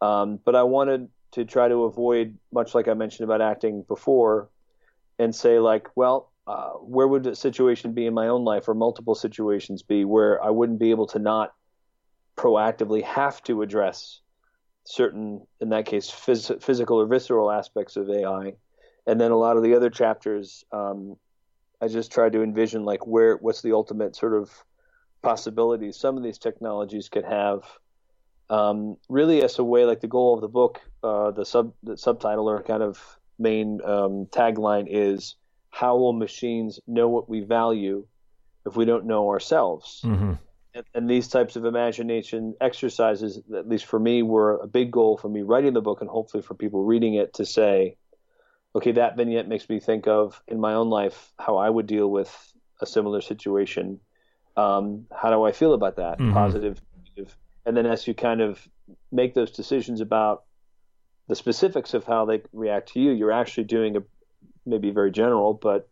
[0.00, 4.48] Um, but I wanted to try to avoid, much like I mentioned about acting before,
[5.18, 8.74] and say, like, well, uh, where would a situation be in my own life or
[8.74, 11.54] multiple situations be where I wouldn't be able to not
[12.36, 14.20] proactively have to address
[14.86, 18.54] certain, in that case, phys- physical or visceral aspects of AI,
[19.06, 21.16] and then a lot of the other chapters, um,
[21.80, 24.50] I just tried to envision like where, what's the ultimate sort of
[25.22, 27.62] possibilities some of these technologies could have.
[28.48, 31.96] Um, really, as a way, like the goal of the book, uh, the sub the
[31.96, 35.34] subtitle or kind of main um, tagline is
[35.70, 38.06] how will machines know what we value
[38.64, 40.00] if we don't know ourselves?
[40.04, 40.34] Mm-hmm
[40.94, 45.28] and, these types of imagination exercises, at least for me, were a big goal for
[45.28, 47.96] me writing the book, and hopefully for people reading it to say,
[48.74, 52.10] okay, that vignette makes me think of in my own life how I would deal
[52.10, 54.00] with a similar situation.
[54.56, 56.18] Um, how do I feel about that?
[56.18, 56.32] Mm-hmm.
[56.32, 57.36] Positive, negative.
[57.64, 58.66] And then as you kind of
[59.10, 60.44] make those decisions about
[61.28, 64.00] the specifics of how they react to you, you're actually doing a
[64.64, 65.88] maybe very general, but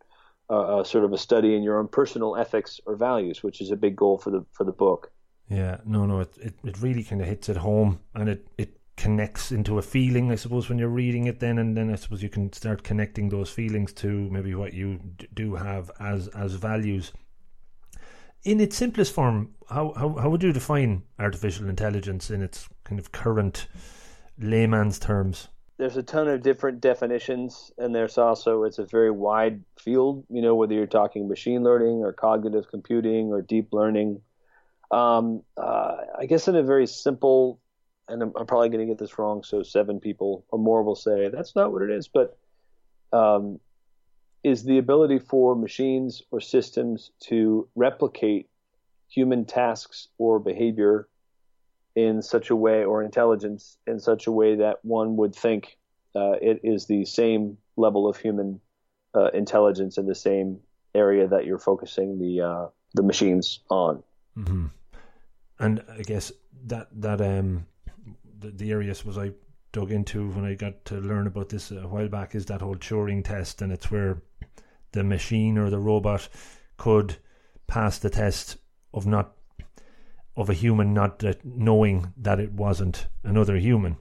[0.49, 3.75] uh, sort of a study in your own personal ethics or values, which is a
[3.75, 5.11] big goal for the for the book.
[5.49, 8.79] Yeah, no, no, it it, it really kind of hits it home, and it it
[8.97, 11.39] connects into a feeling, I suppose, when you're reading it.
[11.39, 14.99] Then and then, I suppose you can start connecting those feelings to maybe what you
[15.33, 17.11] do have as as values.
[18.43, 22.99] In its simplest form, how, how how would you define artificial intelligence in its kind
[22.99, 23.67] of current
[24.37, 25.47] layman's terms?
[25.77, 30.25] There's a ton of different definitions, and there's also it's a very wide field.
[30.29, 34.21] You know, whether you're talking machine learning or cognitive computing or deep learning.
[34.91, 37.59] Um, uh, I guess in a very simple,
[38.07, 40.95] and I'm, I'm probably going to get this wrong, so seven people or more will
[40.95, 42.37] say that's not what it is, but
[43.11, 43.59] um,
[44.43, 48.47] is the ability for machines or systems to replicate
[49.09, 51.07] human tasks or behavior
[51.95, 55.77] in such a way, or intelligence in such a way that one would think
[56.15, 58.59] uh, it is the same level of human
[59.15, 60.59] uh, intelligence in the same
[60.93, 64.03] area that you're focusing the uh, the machines on.
[64.37, 64.67] Mm-hmm.
[65.59, 66.31] And I guess
[66.65, 67.65] that that um
[68.39, 69.31] the, the areas was I
[69.71, 72.75] dug into when I got to learn about this a while back is that whole
[72.75, 74.21] Turing test, and it's where
[74.91, 76.29] the machine or the robot
[76.77, 77.17] could
[77.67, 78.57] pass the test
[78.93, 79.33] of not
[80.35, 83.97] of a human not knowing that it wasn't another human.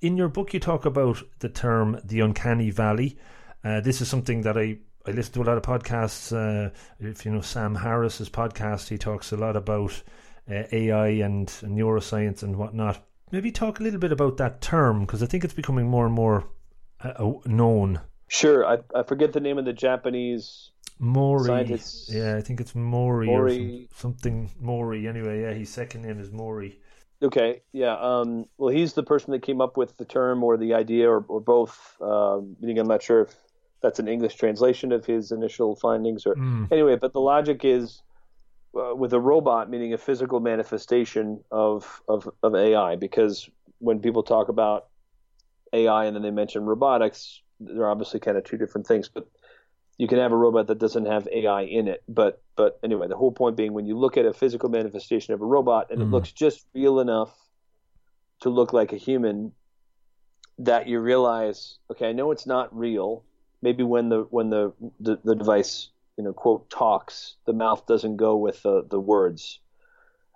[0.00, 3.18] In your book, you talk about the term the uncanny valley.
[3.64, 6.32] Uh, this is something that I, I listen to a lot of podcasts.
[6.32, 10.02] Uh, if you know Sam Harris's podcast, he talks a lot about
[10.50, 13.04] uh, AI and neuroscience and whatnot.
[13.30, 16.14] Maybe talk a little bit about that term because I think it's becoming more and
[16.14, 16.48] more
[17.00, 18.00] uh, known.
[18.28, 21.46] Sure, I, I forget the name of the Japanese Mori.
[21.46, 22.12] Scientists.
[22.12, 23.52] Yeah, I think it's Mori, Mori.
[23.52, 25.06] or some, something Mori.
[25.06, 26.78] Anyway, yeah, his second name is Mori.
[27.22, 27.96] Okay, yeah.
[27.98, 31.24] Um, well, he's the person that came up with the term or the idea, or,
[31.28, 31.96] or both.
[32.00, 33.34] Um, I'm not sure if
[33.80, 36.70] that's an English translation of his initial findings, or mm.
[36.72, 36.96] anyway.
[36.96, 38.02] But the logic is,
[38.76, 44.24] uh, with a robot, meaning a physical manifestation of, of of AI, because when people
[44.24, 44.86] talk about
[45.72, 49.08] AI and then they mention robotics, they're obviously kind of two different things.
[49.08, 49.28] But
[49.98, 52.02] you can have a robot that doesn't have AI in it.
[52.08, 55.40] But but anyway, the whole point being when you look at a physical manifestation of
[55.40, 56.02] a robot and mm.
[56.02, 56.14] it mm-hmm.
[56.14, 57.34] looks just real enough
[58.40, 59.52] to look like a human,
[60.58, 63.24] that you realize, okay, I know it's not real.
[63.60, 68.16] Maybe when the when the the, the device you know quote talks, the mouth doesn't
[68.16, 69.60] go with the the words.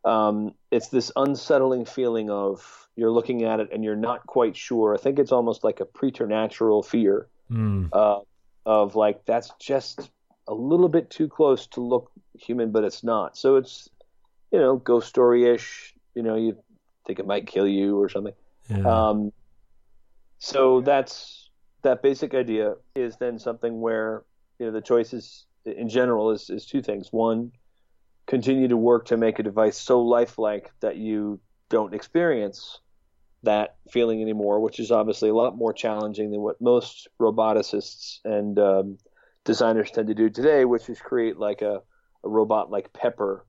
[0.04, 4.94] Um, it's this unsettling feeling of you're looking at it and you're not quite sure.
[4.94, 7.88] I think it's almost like a preternatural fear mm.
[7.92, 8.20] uh,
[8.66, 10.10] of like that's just
[10.48, 13.36] a little bit too close to look human, but it's not.
[13.36, 13.88] So it's
[14.50, 15.94] you know ghost story ish.
[16.14, 16.58] You know, you
[17.06, 18.34] think it might kill you or something.
[18.68, 19.08] Yeah.
[19.08, 19.32] Um,
[20.38, 21.50] so that's
[21.82, 24.24] that basic idea is then something where
[24.58, 27.08] you know the choices in general is, is two things.
[27.12, 27.52] One,
[28.26, 32.80] continue to work to make a device so lifelike that you don't experience
[33.46, 38.58] that feeling anymore, which is obviously a lot more challenging than what most roboticists and
[38.58, 38.98] um,
[39.44, 41.80] designers tend to do today, which is create like a,
[42.22, 43.44] a robot like Pepper,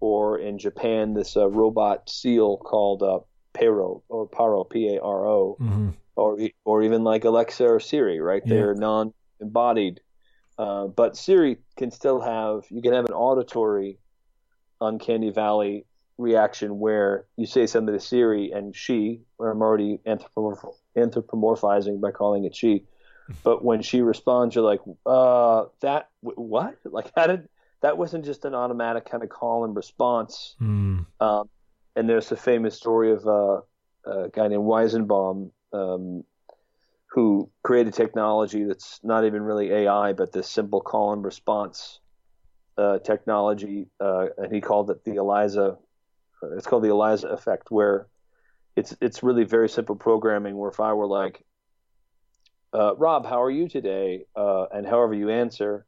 [0.00, 3.20] or in Japan, this uh, robot seal called uh,
[3.54, 5.90] Paro or Paro, P A R O, mm-hmm.
[6.16, 8.42] or or even like Alexa or Siri, right?
[8.44, 8.54] Yeah.
[8.54, 10.00] They're non-embodied,
[10.58, 12.64] uh, but Siri can still have.
[12.70, 13.98] You can have an auditory
[14.80, 15.84] uncanny valley
[16.18, 22.10] reaction where you say something to Siri and she, or I'm already anthropomorph- anthropomorphizing by
[22.10, 22.84] calling it she,
[23.44, 26.76] but when she responds, you're like, uh, that what?
[26.84, 27.48] Like, how did
[27.82, 30.54] that wasn't just an automatic kind of call and response.
[30.60, 31.04] Mm.
[31.20, 31.50] Um,
[31.94, 33.60] and there's a famous story of uh,
[34.06, 36.24] a guy named Weizenbaum um,
[37.10, 42.00] who created technology that's not even really AI, but this simple call and response
[42.78, 45.76] uh, technology, uh, and he called it the Eliza.
[46.56, 48.06] It's called the Eliza effect, where
[48.76, 50.56] it's it's really very simple programming.
[50.56, 51.44] Where if I were like,
[52.72, 54.26] uh, Rob, how are you today?
[54.34, 55.86] Uh, and however you answer,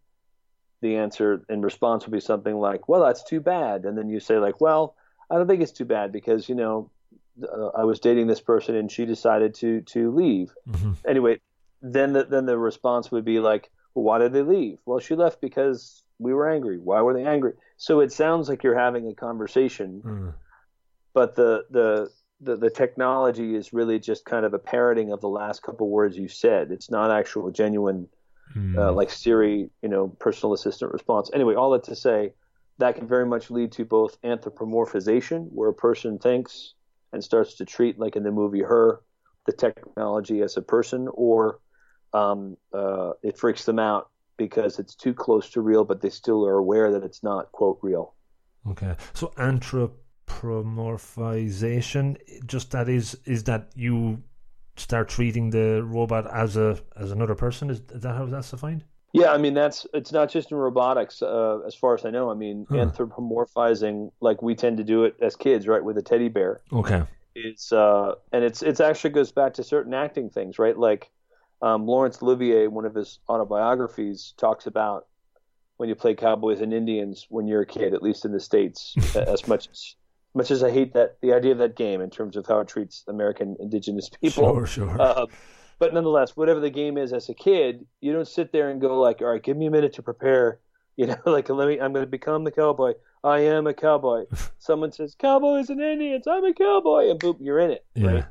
[0.80, 4.20] the answer in response would be something like, "Well, that's too bad," and then you
[4.20, 4.94] say like, "Well,
[5.30, 6.90] I don't think it's too bad because you know
[7.42, 10.92] uh, I was dating this person and she decided to to leave." Mm-hmm.
[11.06, 11.40] Anyway,
[11.80, 15.14] then the, then the response would be like, well, "Why did they leave?" Well, she
[15.14, 16.78] left because we were angry.
[16.78, 17.54] Why were they angry?
[17.76, 20.34] So it sounds like you're having a conversation, mm.
[21.14, 22.10] But the, the
[22.40, 26.16] the the technology is really just kind of a parroting of the last couple words
[26.18, 26.70] you said.
[26.70, 28.08] It's not actual genuine
[28.54, 28.76] mm.
[28.76, 31.30] uh, like Siri, you know, personal assistant response.
[31.32, 32.32] Anyway, all that to say,
[32.78, 36.74] that can very much lead to both anthropomorphization, where a person thinks
[37.12, 39.00] and starts to treat, like in the movie Her,
[39.46, 41.60] the technology as a person, or
[42.12, 46.44] um, uh, it freaks them out because it's too close to real, but they still
[46.44, 48.14] are aware that it's not quote real.
[48.68, 49.32] Okay, so
[50.34, 52.16] anthropomorphization,
[52.46, 54.22] just that is is that you
[54.76, 57.70] start treating the robot as a as another person.
[57.70, 58.84] Is, is that how that's defined?
[59.12, 62.30] Yeah, I mean that's it's not just in robotics, uh, as far as I know.
[62.30, 62.76] I mean, huh.
[62.76, 66.60] anthropomorphizing like we tend to do it as kids, right, with a teddy bear.
[66.72, 67.02] Okay.
[67.36, 70.76] Is uh, and it's it's actually goes back to certain acting things, right?
[70.76, 71.10] Like
[71.62, 75.06] um, Laurence Olivier, one of his autobiographies, talks about
[75.76, 78.94] when you play cowboys and Indians when you're a kid, at least in the states,
[79.16, 79.96] as much as
[80.34, 82.68] much as I hate that the idea of that game in terms of how it
[82.68, 84.44] treats American indigenous people.
[84.54, 85.00] Sure, sure.
[85.00, 85.26] Uh,
[85.78, 89.00] but nonetheless, whatever the game is as a kid, you don't sit there and go
[89.00, 90.60] like, all right, give me a minute to prepare.
[90.96, 92.92] You know, like let me, I'm going to become the cowboy.
[93.24, 94.26] I am a cowboy.
[94.60, 96.24] Someone says "Cowboy cowboys and Indians.
[96.28, 98.06] I'm a cowboy, and boom, you're in it, yeah.
[98.06, 98.24] right?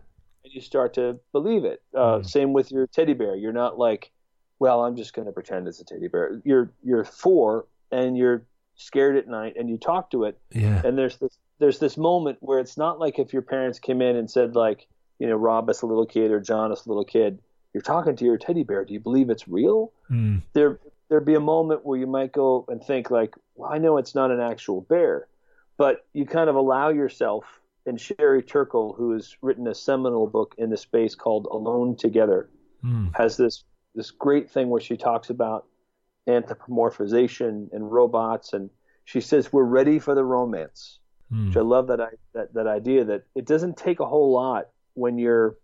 [0.45, 1.82] And you start to believe it.
[1.93, 2.26] Uh, mm.
[2.26, 3.36] Same with your teddy bear.
[3.36, 4.12] You're not like,
[4.60, 6.41] well, I'm just going to pretend it's a teddy bear.
[6.45, 8.45] You're you're four and you're
[8.76, 10.39] scared at night and you talk to it.
[10.51, 10.82] Yeah.
[10.86, 14.16] And there's this there's this moment where it's not like if your parents came in
[14.16, 14.88] and said like,
[15.20, 17.39] you know, Rob as a little kid or John as a little kid,
[17.74, 18.86] you're talking to your teddy bear.
[18.86, 19.91] Do you believe it's real?
[20.10, 20.41] Mm.
[20.54, 20.80] There
[21.10, 24.16] there'd be a moment where you might go and think like, well, I know it's
[24.16, 25.28] not an actual bear,
[25.78, 27.45] but you kind of allow yourself.
[27.86, 32.49] And Sherry Turkle, who has written a seminal book in the space called Alone Together,
[32.84, 33.12] mm.
[33.16, 33.64] has this
[33.95, 35.68] this great thing where she talks about
[36.28, 38.70] anthropomorphization and robots, and
[39.06, 40.99] she says we're ready for the romance.
[41.34, 41.47] Mm.
[41.47, 44.69] Which I love that, I, that that idea that it doesn't take a whole lot
[44.93, 45.57] when you're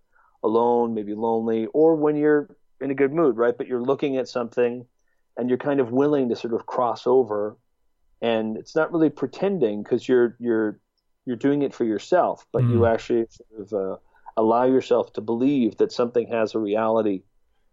[0.44, 2.50] alone, maybe lonely, or when you're
[2.82, 3.58] in a good mood, right?
[3.58, 4.86] But you're looking at something
[5.38, 7.58] and you're kind of willing to sort of cross over,
[8.22, 10.80] and it's not really pretending because you're you're
[11.26, 12.72] you're doing it for yourself, but mm.
[12.72, 13.98] you actually sort of uh,
[14.38, 17.22] allow yourself to believe that something has a reality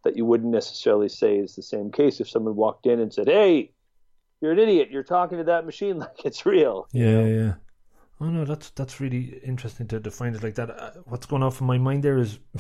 [0.05, 3.27] that you wouldn't necessarily say is the same case if someone walked in and said,
[3.27, 3.73] "Hey,
[4.41, 4.91] you're an idiot.
[4.91, 6.89] You're talking to that machine like it's real.
[6.93, 7.55] Yeah, yeah.
[8.19, 10.71] Oh no, that's that's really interesting to define it like that.
[10.71, 12.39] Uh, what's going off in my mind there is,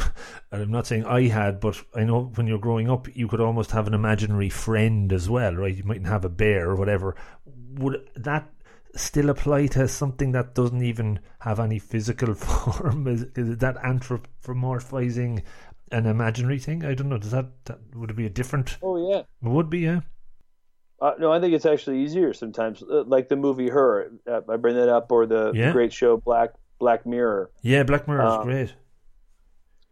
[0.52, 3.40] and I'm not saying I had, but I know when you're growing up, you could
[3.40, 5.74] almost have an imaginary friend as well, right?
[5.74, 7.16] You mightn't have a bear or whatever.
[7.76, 8.50] Would that
[8.94, 13.06] still apply to something that doesn't even have any physical form?
[13.08, 15.42] Is, is that anthropomorphizing
[15.90, 16.84] an imaginary thing?
[16.84, 17.18] I don't know.
[17.18, 18.76] Does that, that would it be a different?
[18.82, 20.00] Oh yeah, it would be yeah.
[21.00, 22.82] Uh, no, I think it's actually easier sometimes.
[22.82, 25.72] Uh, like the movie Her, uh, I bring that up, or the, Yeah.
[25.72, 27.50] great show Black Black Mirror.
[27.62, 28.74] Yeah, Black Mirror is Um, great.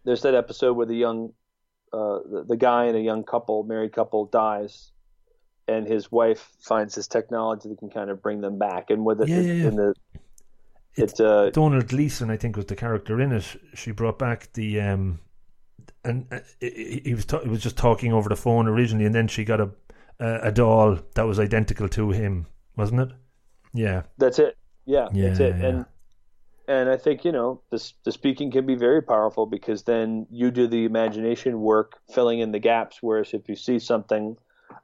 [0.05, 1.33] There's that episode where the young,
[1.93, 4.93] uh, the, the guy in a young couple, married couple, dies,
[5.67, 8.91] and his wife finds this technology that can kind of bring them back.
[8.91, 9.95] And with it, Yeah, yeah, in the,
[10.97, 13.45] It's- it, uh, Domhnall Gleeson, I think, was the character in it.
[13.75, 15.21] She brought back the um,
[16.05, 19.15] and uh, he he was ta- he was just talking over the phone originally, and
[19.15, 19.71] then she got a
[20.21, 22.47] a, a doll that was identical to him,
[22.77, 23.11] wasn't it?
[23.73, 24.57] Yeah, that's it.
[24.87, 25.57] Yeah, that's it.
[25.59, 25.67] yeah.
[25.67, 25.87] And
[26.67, 30.51] and I think you know the the speaking can be very powerful because then you
[30.51, 32.99] do the imagination work, filling in the gaps.
[33.01, 34.37] Whereas if you see something,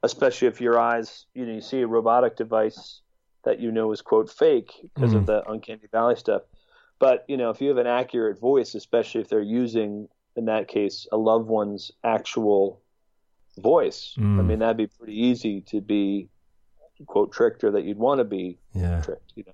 [0.03, 3.01] especially if your eyes, you know, you see a robotic device
[3.45, 5.27] that you know is quote fake because of Mhm.
[5.27, 6.43] the uncanny valley stuff.
[6.99, 10.69] But you know, if you have an accurate voice, especially if they're using in that
[10.69, 12.81] case a loved one's actual
[13.61, 14.47] voice, I Mm.
[14.47, 16.29] mean that'd be pretty easy to be
[17.07, 19.33] quote tricked or that you'd want to be yeah, tricked.
[19.35, 19.53] You know.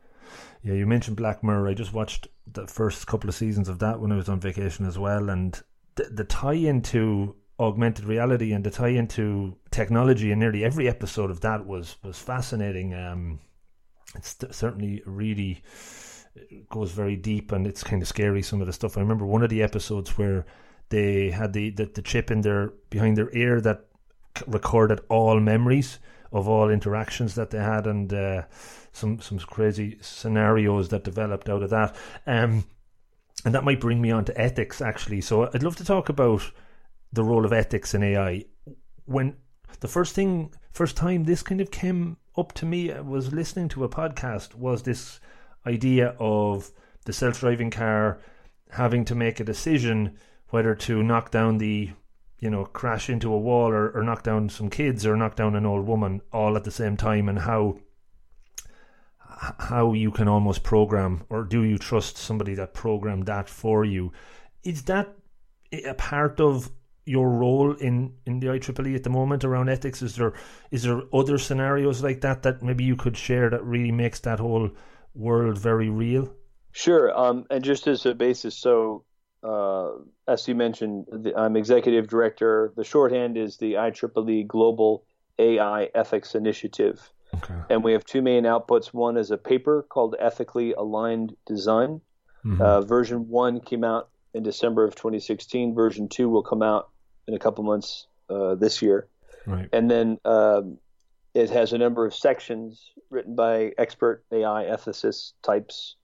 [0.63, 0.75] yeah.
[0.75, 1.69] You mentioned Black Mirror.
[1.69, 4.85] I just watched the first couple of seasons of that when I was on vacation
[4.87, 5.61] as well, and
[5.95, 11.31] the, the tie into augmented reality and the tie into technology in nearly every episode
[11.31, 12.95] of that was was fascinating.
[12.95, 13.41] Um,
[14.15, 15.63] it's certainly really
[16.35, 18.97] it goes very deep and it's kind of scary some of the stuff.
[18.99, 20.45] I remember one of the episodes where
[20.91, 23.86] they had the the, the chip in their behind their ear that
[24.47, 25.99] recorded all memories
[26.33, 28.43] of all interactions that they had and uh,
[28.93, 31.95] some some crazy scenarios that developed out of that.
[32.27, 32.65] Um,
[33.45, 35.21] and that might bring me on to ethics actually.
[35.21, 36.43] So I'd love to talk about
[37.13, 38.45] the role of ethics in AI.
[39.05, 39.37] When
[39.81, 43.69] the first thing, first time this kind of came up to me uh, was listening
[43.71, 44.55] to a podcast.
[44.55, 45.21] Was this
[45.67, 46.71] idea of
[47.05, 48.21] the self-driving car
[48.71, 50.19] having to make a decision
[50.51, 51.91] whether to knock down the,
[52.39, 55.57] you know, crash into a wall or, or knock down some kids or knock down
[55.57, 57.79] an old woman all at the same time, and how
[59.59, 64.13] how you can almost program or do you trust somebody that programmed that for you?
[64.65, 65.15] Is that
[65.73, 66.71] a part of
[67.05, 70.03] your role in, in the IEEE at the moment around ethics?
[70.03, 70.35] Is there
[70.71, 74.41] is there other scenarios like that that maybe you could share that really makes that
[74.41, 74.71] whole
[75.15, 76.33] world very real?
[76.73, 77.17] Sure.
[77.17, 79.05] Um, and just as a basis, so
[79.47, 79.91] uh,
[80.27, 82.73] as you mentioned, the, I'm executive director.
[82.77, 85.05] The shorthand is the IEEE Global
[85.39, 87.13] AI Ethics Initiative.
[87.37, 87.55] Okay.
[87.71, 88.87] And we have two main outputs.
[88.87, 92.01] One is a paper called Ethically Aligned Design.
[92.45, 92.61] Mhm.
[92.61, 95.75] Uh, version one came out in December of 2016.
[95.75, 96.91] Version two will come out
[97.27, 99.09] in a couple months uh, this year.
[99.47, 99.69] right.
[99.73, 100.79] And then um,
[101.35, 105.97] it has a number of sections written by expert AI ethicists types,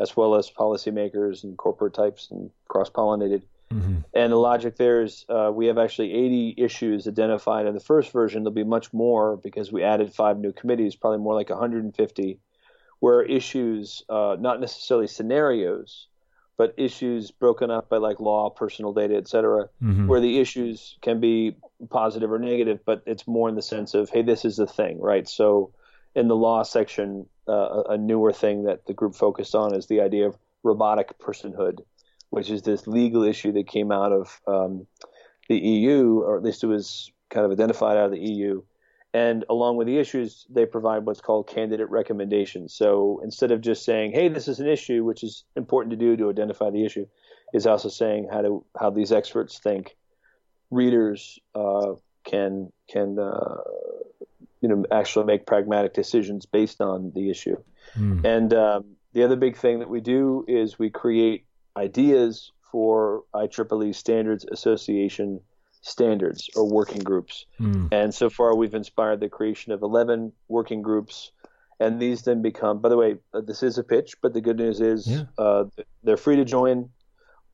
[0.00, 3.42] as well as policymakers and corporate types and cross pollinated.
[3.70, 7.86] hmm And the logic there is uh, we have actually 80 issues identified in the
[7.92, 8.42] first version.
[8.42, 12.40] There'll be much more because we added five new committees, probably more like 150,
[12.98, 16.08] where issues, uh, not necessarily scenarios,
[16.56, 20.96] but issues broken up by like law, personal data, et cetera, hmm where the issues
[21.02, 21.56] can be
[21.90, 24.98] positive or negative, but it's more in the sense of, hey, this is the thing,
[24.98, 25.28] right?
[25.28, 25.72] So
[26.14, 30.00] in the law section, uh, a newer thing that the group focused on is the
[30.00, 31.80] idea of robotic personhood,
[32.30, 34.86] which is this legal issue that came out of um,
[35.48, 38.62] the EU, or at least it was kind of identified out of the EU.
[39.12, 42.72] And along with the issues, they provide what's called candidate recommendations.
[42.72, 46.16] So instead of just saying, "Hey, this is an issue," which is important to do
[46.16, 47.06] to identify the issue,
[47.52, 49.96] is also saying how to how these experts think
[50.70, 51.94] readers uh,
[52.24, 53.56] can can uh,
[54.60, 57.56] you know actually make pragmatic decisions based on the issue.
[57.96, 58.24] Mm.
[58.24, 61.46] And um, the other big thing that we do is we create
[61.76, 65.40] ideas for IEEE Standards Association
[65.82, 67.46] standards or working groups.
[67.58, 67.88] Mm.
[67.92, 71.32] And so far, we've inspired the creation of 11 working groups.
[71.80, 74.58] And these then become, by the way, uh, this is a pitch, but the good
[74.58, 75.22] news is Yeah.
[75.38, 75.64] uh,
[76.04, 76.90] they're free to join.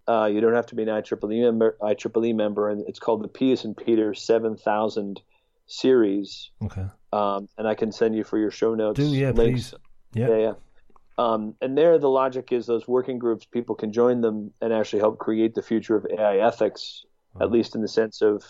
[0.09, 3.29] Uh, you don't have to be an IEEE member, IEEE member, and it's called the
[3.29, 5.21] P as in Peter 7000
[5.67, 6.51] series.
[6.63, 6.87] Okay.
[7.13, 8.99] Um, and I can send you for your show notes.
[8.99, 9.71] Do yeah, links.
[9.71, 9.75] please.
[10.15, 10.29] Yeah.
[10.29, 10.53] Yeah, yeah.
[11.19, 15.01] Um, and there, the logic is those working groups, people can join them and actually
[15.01, 17.05] help create the future of AI ethics,
[17.41, 18.45] at least in the sense of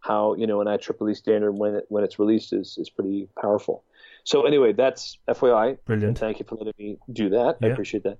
[0.00, 3.82] how you know an IEEE standard when it, when it's released is is pretty powerful.
[4.22, 5.78] So anyway, that's FYI.
[5.84, 6.18] Brilliant.
[6.18, 7.56] Thank you for letting me do that.
[7.60, 7.68] Yeah.
[7.68, 8.18] I appreciate that.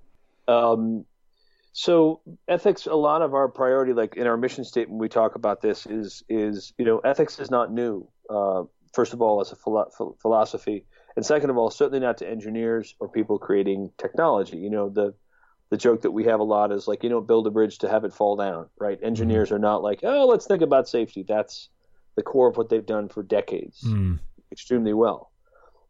[0.52, 1.04] Um,
[1.72, 5.60] so ethics, a lot of our priority, like in our mission statement, we talk about
[5.60, 8.08] this is is you know ethics is not new.
[8.30, 10.84] Uh, first of all, as a philo- philosophy,
[11.16, 14.58] and second of all, certainly not to engineers or people creating technology.
[14.58, 15.14] You know the
[15.70, 17.88] the joke that we have a lot is like you don't build a bridge to
[17.88, 18.98] have it fall down, right?
[19.02, 21.24] Engineers are not like oh let's think about safety.
[21.26, 21.68] That's
[22.16, 24.18] the core of what they've done for decades, Mm.
[24.52, 25.30] extremely well.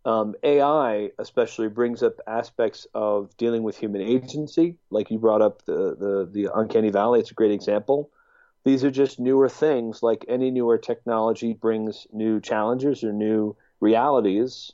[0.04, 5.64] Um, AI especially brings up aspects of dealing with human agency, like you brought up
[5.66, 7.20] the, the the uncanny valley.
[7.20, 8.10] It's a great example.
[8.66, 10.02] These are just newer things.
[10.02, 14.72] Like any newer technology brings new challenges or new realities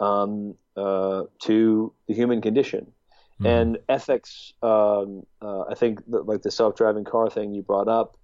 [0.00, 2.90] um, uh, to the human condition.
[3.40, 3.46] Mm.
[3.46, 8.18] And ethics, um, uh, I think, that, like the self-driving car thing you brought up,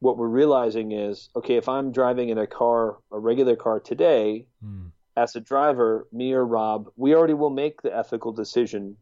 [0.00, 4.46] what we're realizing is, okay, if I'm driving in a car, a regular car today,
[4.62, 4.92] Mm.
[5.16, 8.96] as a driver, me or Rob, we already will make the ethical decision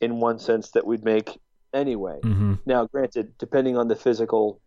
[0.00, 1.40] in one sense that we'd make
[1.72, 2.18] anyway.
[2.22, 4.60] hmm Now, granted, depending on the physical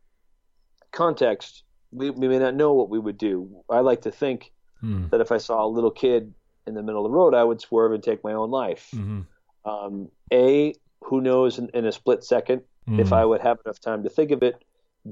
[0.93, 3.63] context, we, we may not know what we would do.
[3.69, 5.09] I like to think Mm.
[5.11, 6.33] that if I saw a little kid
[6.67, 8.89] in the middle of the road, I would swerve and take my own life.
[8.91, 9.21] hmm
[9.65, 10.73] Um, a,
[11.05, 13.17] who knows in, in a split second if Mm.
[13.17, 14.61] I would have enough time to think of it.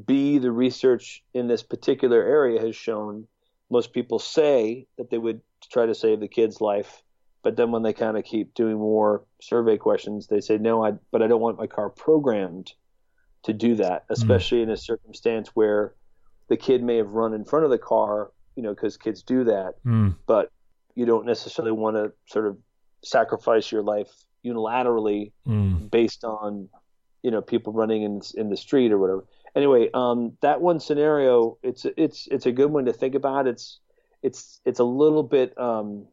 [0.05, 3.27] B, the research in this particular area has shown
[3.69, 5.39] most people say that they would
[5.71, 7.01] try to save the kid's life,
[7.43, 10.93] but then when they kind of keep doing more survey questions, they say, no, I,
[11.11, 12.73] but I don't want my car programmed
[13.43, 15.93] to do that, especially in a circumstance where
[16.47, 19.43] the kid may have run in front of the car, you know, because kids do
[19.45, 20.15] that, Mm.
[20.27, 20.51] but
[20.95, 22.57] you don't necessarily want to sort of
[23.03, 24.11] sacrifice your life
[24.45, 25.89] unilaterally Mm.
[25.89, 26.69] based on
[27.23, 29.25] you know people running in in the street or whatever.
[29.55, 33.47] Anyway, um, that one scenario it's it's it's a good one to think about.
[33.47, 33.79] It's
[34.21, 36.07] it's it's a little bit um,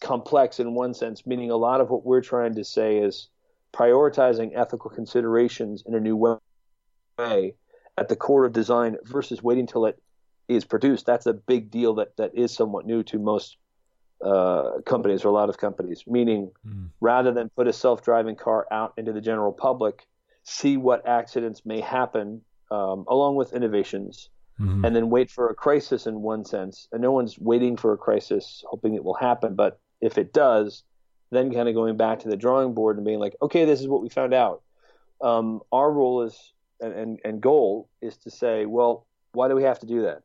[0.00, 3.28] complex in one sense, meaning a lot of what we're trying to say is
[3.72, 7.54] prioritizing ethical considerations in a new way
[7.96, 10.00] at the core of design versus waiting till it
[10.48, 11.04] is produced.
[11.06, 13.56] That's a big deal that that is somewhat new to most
[14.20, 16.02] uh, companies or a lot of companies.
[16.06, 16.88] Meaning, Mm.
[17.00, 20.08] rather than put a self-driving car out into the general public,
[20.42, 24.28] see what accidents may happen um, along with innovations,
[24.60, 24.84] Mhm.
[24.84, 26.88] and then wait for a crisis in one sense.
[26.92, 29.54] And no one's waiting for a crisis, hoping it will happen.
[29.54, 30.82] But if it does,
[31.30, 33.88] then kind of going back to the drawing board and being like, okay, this is
[33.88, 34.62] what we found out.
[35.20, 39.64] Um, our role is and, and, and goal is to say, well, why do we
[39.64, 40.22] have to do that?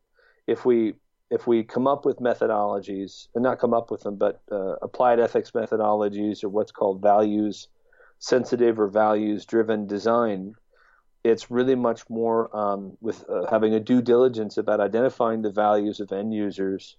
[0.47, 0.93] If we
[1.30, 5.20] if we come up with methodologies, and not come up with them, but uh, applied
[5.20, 7.70] ethics methodologies or what's called values
[8.20, 10.54] sensitive or values driven design,
[11.24, 15.99] it's really much more um, with uh, having a due diligence about identifying the values
[15.99, 16.97] of end users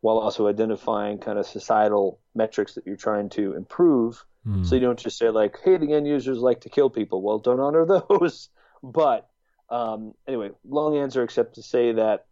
[0.00, 4.24] while also identifying kind of societal metrics that you're trying to improve.
[4.46, 4.64] Mm.
[4.66, 7.38] So you don't just say like, "Hey, the end users like to kill people." Well,
[7.38, 8.48] don't honor those.
[8.82, 9.28] But
[9.68, 12.26] um, anyway, long answer, except to say that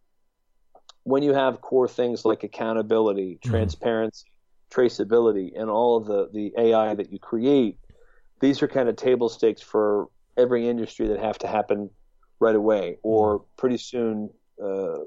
[1.04, 3.48] when you have core things like accountability, Mhm.
[3.50, 4.26] transparency,
[4.70, 7.78] traceability, and all of the the AI that you create,
[8.40, 11.90] these are kind of table stakes for every industry that have to happen
[12.40, 14.30] right away, or pretty soon.
[14.62, 14.98] Uh,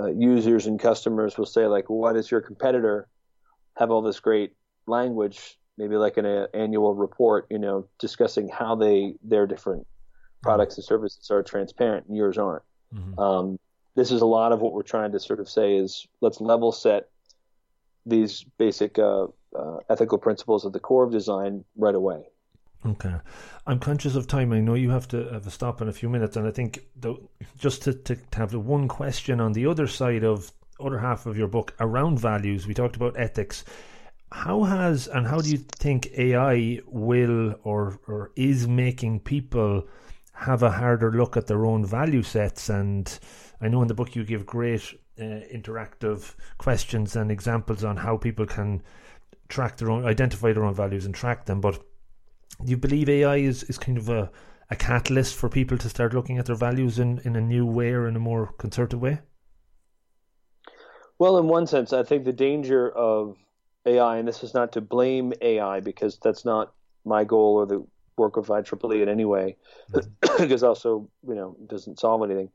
[0.00, 3.08] uh, users and customers will say like, "Why does your competitor
[3.76, 4.54] have all this great
[4.86, 9.86] language?" Maybe like an uh, annual report, you know, discussing how they their different
[10.42, 12.62] products and services are transparent, and yours aren't.
[12.94, 13.18] Mhm.
[13.18, 13.58] Um,
[13.94, 16.72] this is a lot of what we're trying to sort of say is let's level
[16.72, 17.08] set
[18.06, 19.26] these basic uh,
[19.56, 22.30] uh, ethical principles at the core of design right away.
[22.84, 23.14] Okay.
[23.66, 24.52] I'm conscious of time.
[24.52, 26.86] I know you have to have a stop in a few minutes, and I think
[26.96, 27.16] the,
[27.58, 31.26] just to, to, to have the one question on the other side of other half
[31.26, 33.64] of your book around values, we talked about ethics.
[34.32, 39.86] How has and how do you think AI will or or is making people
[40.32, 42.70] have a harder look at their own value sets?
[42.70, 43.18] And
[43.60, 44.82] I know in the book you give great
[45.18, 48.82] uh, interactive questions and examples on how people can
[49.48, 51.82] track their own, identify their own values and track them, but
[52.64, 54.30] do you believe AI is, is kind of a,
[54.70, 57.90] a catalyst for people to start looking at their values in, in a new way
[57.90, 59.20] or in a more concerted way?
[61.18, 63.36] Well, in one sense, I think the danger of
[63.86, 66.72] AI, and this is not to blame AI because that's not
[67.04, 67.86] my goal or the
[68.16, 69.56] work of IEEE in any way,
[70.38, 72.50] because also, you know, it doesn't solve anything,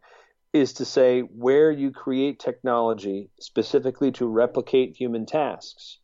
[0.53, 5.99] is to say where you create technology specifically to replicate human tasks.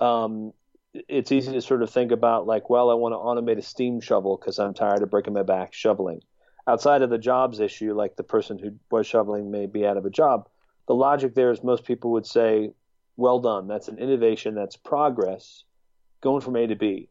[0.00, 0.52] Um,
[0.94, 4.00] it's easy to sort of think about like, well, I want to automate a steam
[4.00, 6.22] shovel because I'm tired of breaking my back shoveling.
[6.66, 10.04] Outside of the jobs issue, like the person who was shoveling may be out of
[10.04, 10.48] a job,
[10.86, 12.72] the logic there is most people would say,
[13.16, 13.68] well done.
[13.68, 14.54] That's an innovation.
[14.54, 15.64] That's progress
[16.20, 17.08] going from A to B.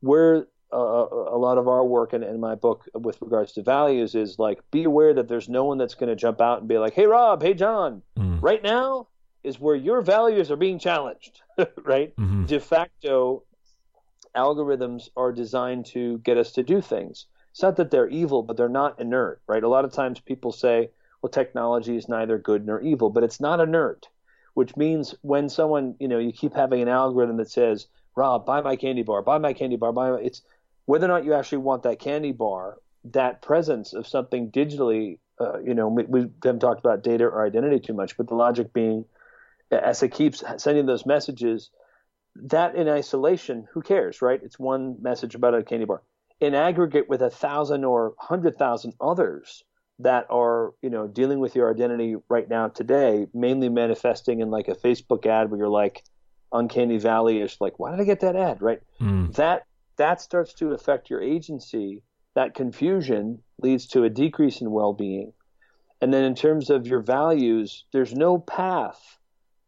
[0.00, 3.62] Where uh, a lot of our work and in, in my book with regards to
[3.62, 6.68] values is like be aware that there's no one that's going to jump out and
[6.68, 8.42] be like, "Hey Rob, hey John, mm.
[8.42, 9.08] right now
[9.44, 11.42] is where your values are being challenged."
[11.84, 12.14] right?
[12.16, 12.46] Mm-hmm.
[12.46, 13.44] De facto,
[14.34, 17.26] algorithms are designed to get us to do things.
[17.52, 19.62] It's not that they're evil, but they're not inert, right?
[19.62, 20.90] A lot of times people say,
[21.22, 24.08] "Well, technology is neither good nor evil," but it's not inert,
[24.54, 27.86] which means when someone, you know, you keep having an algorithm that says,
[28.16, 30.42] "Rob, buy my candy bar, buy my candy bar, buy my," it's
[30.86, 35.58] whether or not you actually want that candy bar, that presence of something digitally, uh,
[35.60, 38.72] you know, we, we, haven't talked about data or identity too much, but the logic
[38.72, 39.04] being,
[39.70, 41.70] as it keeps sending those messages,
[42.36, 44.40] that in isolation, who cares, right?
[44.42, 46.02] It's one message about a candy bar.
[46.40, 49.62] In aggregate, with a thousand or hundred thousand others
[50.00, 54.68] that are, you know, dealing with your identity right now today, mainly manifesting in like
[54.68, 56.02] a Facebook ad where you're like,
[56.52, 58.80] uncanny valley-ish, like, why did I get that ad, right?
[59.00, 59.34] Mm.
[59.34, 59.64] That
[59.96, 62.02] that starts to affect your agency.
[62.34, 65.32] That confusion leads to a decrease in well being.
[66.00, 69.18] And then, in terms of your values, there's no path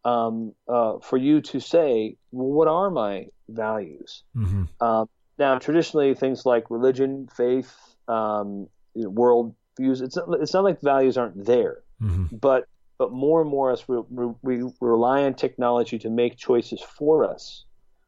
[0.07, 4.23] um, uh, for you to say, well, what are my values?
[4.37, 4.65] Mm-hmm.
[4.81, 7.75] Um, now, traditionally, things like religion, faith,
[8.07, 12.37] um, world views, it's not, it's not like values aren't there, mm-hmm.
[12.37, 16.81] but but more and more as we, we, we, rely on technology to make choices
[16.81, 17.67] for us,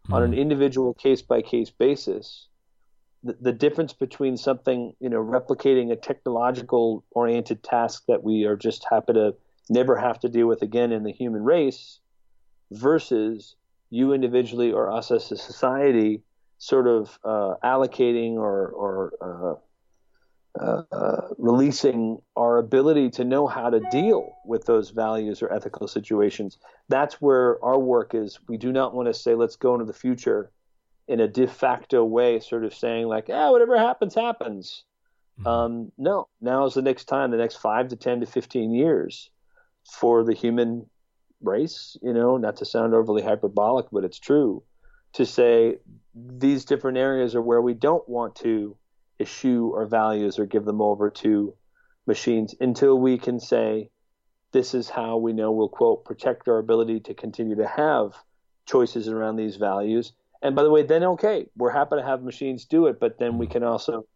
[0.08, 0.14] mm.
[0.14, 0.38] on an hmm.
[0.38, 2.46] individual case by case basis,
[3.22, 8.56] the, the difference between something, you know, replicating a technological oriented task that we are
[8.56, 9.34] just happy to
[9.70, 12.00] never have to deal with again in the human race
[12.70, 13.56] versus
[13.90, 16.22] you individually or us as a society
[16.58, 19.60] sort of uh, allocating or, or
[20.58, 25.86] uh, uh, releasing our ability to know how to deal with those values or ethical
[25.86, 26.58] situations.
[26.88, 28.40] That's where our work is.
[28.48, 30.50] We do not want to say, let's go into the future
[31.06, 34.84] in a de facto way, sort of saying, like, ah, whatever happens, happens.
[35.38, 35.46] Mm-hmm.
[35.46, 39.30] Um, no, now is the next time, the next five to 10 to 15 years
[39.90, 40.86] for the human
[41.40, 44.62] race, you know, not to sound overly hyperbolic, but it's true,
[45.14, 45.78] to say
[46.14, 48.76] these different areas are where we don't want to
[49.20, 51.54] eschew our values or give them over to
[52.06, 53.90] machines until we can say
[54.52, 58.14] this is how we know we'll quote protect our ability to continue to have
[58.64, 60.12] choices around these values.
[60.40, 63.38] And by the way then okay we're happy to have machines do it but then
[63.38, 64.06] we can also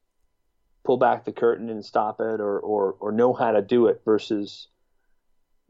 [0.84, 4.02] pull back the curtain and stop it or or, or know how to do it
[4.04, 4.68] versus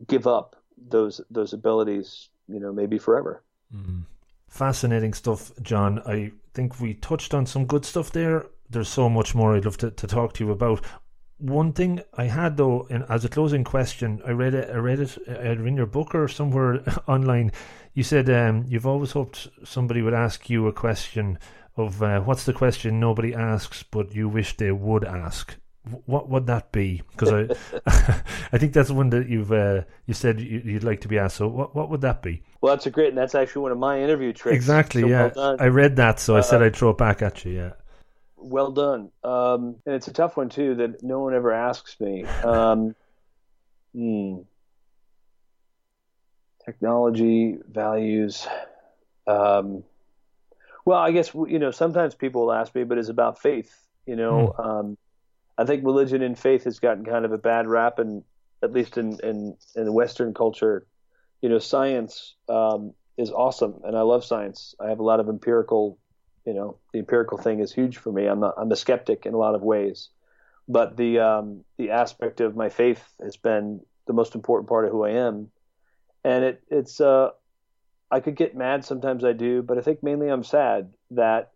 [0.08, 0.56] give up
[0.88, 3.42] those those abilities you know maybe forever
[3.74, 4.00] mm-hmm.
[4.48, 9.34] fascinating stuff john i think we touched on some good stuff there there's so much
[9.34, 10.84] more I'd love to, to talk to you about.
[11.38, 14.70] One thing I had though, in, as a closing question, I read it.
[14.70, 17.52] I read it either in your book or somewhere online.
[17.94, 21.38] You said um, you've always hoped somebody would ask you a question
[21.76, 25.56] of uh, what's the question nobody asks, but you wish they would ask.
[26.06, 27.02] What would that be?
[27.10, 28.22] Because I,
[28.52, 31.36] I think that's one that you've uh, you said you'd like to be asked.
[31.36, 32.42] So what what would that be?
[32.60, 34.54] Well, that's a great, and that's actually one of my interview tricks.
[34.54, 35.02] Exactly.
[35.02, 37.20] So yeah, well I read that, so uh, I said uh, I'd throw it back
[37.22, 37.52] at you.
[37.52, 37.72] Yeah
[38.42, 39.10] well done.
[39.24, 42.24] Um, and it's a tough one too that no one ever asks me.
[42.24, 42.94] Um,
[43.94, 44.38] hmm.
[46.64, 48.46] Technology values.
[49.26, 49.84] Um,
[50.84, 53.74] well, I guess you know sometimes people will ask me, but it's about faith.
[54.06, 54.92] You know, hmm.
[55.58, 58.22] I think religion and faith has gotten kind of a bad rap, and
[58.62, 60.86] at least in in in Western culture,
[61.40, 64.74] you know, science um, is awesome, and I love science.
[64.80, 65.98] I have a lot of empirical
[66.44, 68.26] you know, the empirical thing is huge for me.
[68.26, 70.08] I'm a, I'm a skeptic in a lot of ways,
[70.68, 74.90] but the um, the aspect of my faith has been the most important part of
[74.90, 75.50] who I am,
[76.24, 77.30] and it it's uh,
[78.10, 81.52] I could get mad sometimes I do, but I think mainly I'm sad that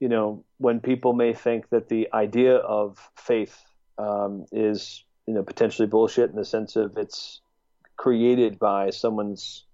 [0.00, 3.56] you know when people may think that the idea of faith
[3.98, 7.40] um, is you know potentially bullshit in the sense of it's
[7.96, 9.66] created by someone's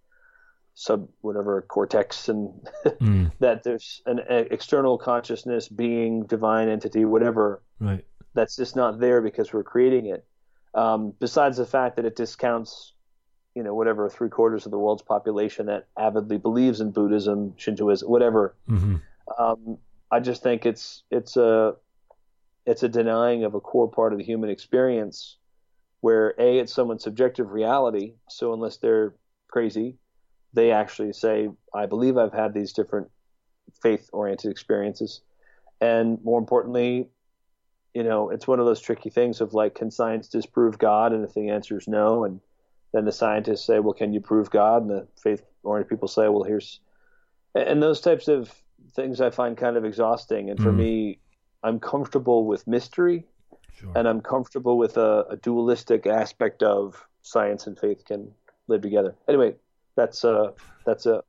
[0.74, 2.52] sub whatever cortex and
[2.86, 3.32] mm.
[3.38, 8.04] that there's an external consciousness being divine entity whatever right
[8.34, 10.26] that's just not there because we're creating it
[10.74, 12.92] um, besides the fact that it discounts
[13.54, 18.06] you know whatever three quarters of the world's population that avidly believes in buddhism shintoism
[18.10, 18.96] whatever mm-hmm.
[19.42, 19.78] um,
[20.10, 21.74] i just think it's it's a
[22.64, 25.36] it's a denying of a core part of the human experience
[26.00, 29.14] where a it's someone's subjective reality so unless they're
[29.48, 29.96] crazy
[30.56, 33.08] they actually say, I believe I've had these different
[33.82, 35.20] faith oriented experiences.
[35.80, 37.08] And more importantly,
[37.94, 41.12] you know, it's one of those tricky things of like, can science disprove God?
[41.12, 42.40] And if the answer is no, and
[42.92, 44.82] then the scientists say, well, can you prove God?
[44.82, 46.80] And the faith oriented people say, well, here's,
[47.54, 48.50] and those types of
[48.94, 50.50] things I find kind of exhausting.
[50.50, 50.76] And for mm.
[50.76, 51.18] me,
[51.62, 53.24] I'm comfortable with mystery
[53.78, 53.92] sure.
[53.94, 58.30] and I'm comfortable with a, a, dualistic aspect of science and faith can
[58.68, 59.14] live together.
[59.28, 59.54] Anyway,
[59.96, 60.52] that's uh,
[60.84, 61.22] that's a,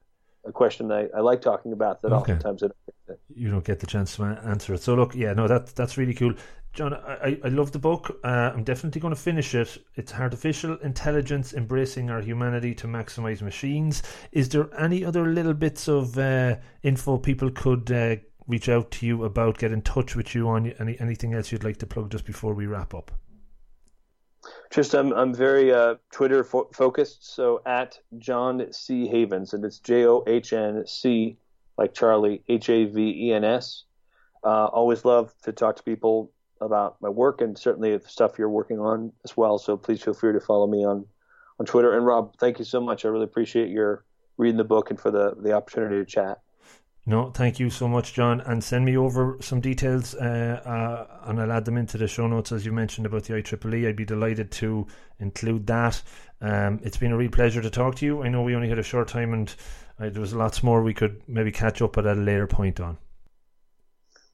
[0.45, 2.34] a question I, I like talking about that okay.
[2.34, 4.82] oftentimes I don't you don't get the chance to answer it.
[4.82, 6.34] So look, yeah, no, that that's really cool.
[6.78, 8.20] John, I, I love the book.
[8.24, 9.84] Uh, I'm definitely going to finish it.
[9.96, 14.04] It's Heartificial Intelligence embracing our humanity to maximize machines.
[14.32, 19.08] Is there any other little bits of uh, info people could uh, reach out to
[19.08, 20.68] you about, get in touch with you on?
[20.80, 23.12] Any anything else you'd like to plug just before we wrap up?
[24.70, 27.34] Just I'm I'm very uh, Twitter fo- focused.
[27.34, 31.40] So at John C Havens, and it's J O H N C
[31.76, 33.86] like Charlie H A V E N S.
[34.44, 38.49] Uh, always love to talk to people about my work and certainly the stuff you're
[38.49, 39.58] working on as well.
[39.58, 41.05] So please feel free to follow me on
[41.60, 41.95] on Twitter.
[41.95, 43.05] And Rob, thank you so much.
[43.05, 44.03] I really appreciate your
[44.38, 46.39] reading the book and for the the opportunity to chat.
[47.10, 48.41] No, thank you so much, John.
[48.41, 52.28] And send me over some details, uh, uh, and I'll add them into the show
[52.28, 53.88] notes as you mentioned about the IEEE.
[53.88, 54.86] I'd be delighted to
[55.20, 56.01] include that.
[56.41, 58.24] Um, it's been a real pleasure to talk to you.
[58.24, 59.55] I know we only had a short time, and
[59.97, 62.97] uh, there was lots more we could maybe catch up at a later point on.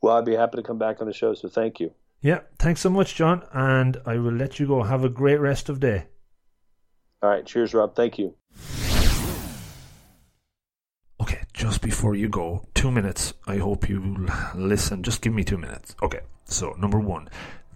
[0.01, 1.35] Well, I'd be happy to come back on the show.
[1.35, 1.93] So thank you.
[2.23, 3.43] Yeah, thanks so much, John.
[3.51, 4.83] And I will let you go.
[4.83, 6.05] Have a great rest of day.
[7.21, 7.45] All right.
[7.45, 7.95] Cheers, Rob.
[7.95, 8.33] Thank you.
[11.21, 13.33] Okay, just before you go, two minutes.
[13.45, 15.03] I hope you listen.
[15.03, 15.95] Just give me two minutes.
[16.01, 17.27] Okay, so number one,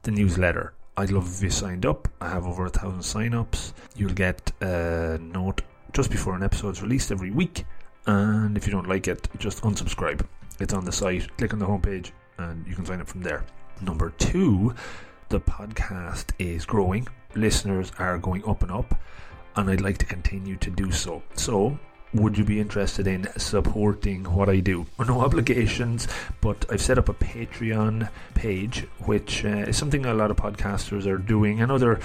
[0.03, 0.73] the newsletter.
[0.95, 2.07] I'd love if you signed up.
[2.21, 3.73] I have over a thousand sign-ups.
[3.95, 5.61] You'll get a note
[5.93, 7.65] just before an episode's released every week.
[8.05, 10.25] And if you don't like it, just unsubscribe.
[10.59, 11.35] It's on the site.
[11.37, 13.43] Click on the homepage and you can sign up from there.
[13.81, 14.73] Number two,
[15.29, 17.07] the podcast is growing.
[17.35, 18.99] Listeners are going up and up,
[19.55, 21.21] and I'd like to continue to do so.
[21.35, 21.77] So,
[22.13, 24.85] would you be interested in supporting what I do?
[25.07, 26.07] No obligations,
[26.41, 31.05] but I've set up a Patreon page, which uh, is something a lot of podcasters
[31.05, 31.99] are doing and other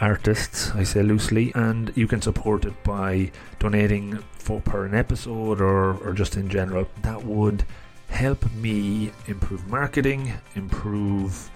[0.00, 5.60] artists, I say loosely, and you can support it by donating for per an episode
[5.60, 6.86] or, or just in general.
[7.02, 7.64] That would
[8.08, 11.50] help me improve marketing, improve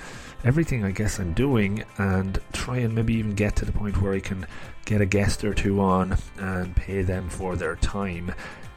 [0.44, 4.12] everything I guess I'm doing, and try and maybe even get to the point where
[4.12, 4.46] I can
[4.84, 8.32] get a guest or two on and pay them for their time.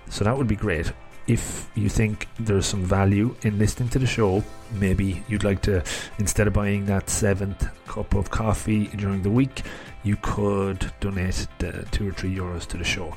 [0.09, 0.91] So that would be great.
[1.25, 4.43] If you think there's some value in listening to the show,
[4.73, 5.81] maybe you'd like to,
[6.19, 9.63] instead of buying that seventh cup of coffee during the week,
[10.03, 13.15] you could donate the two or three euros to the show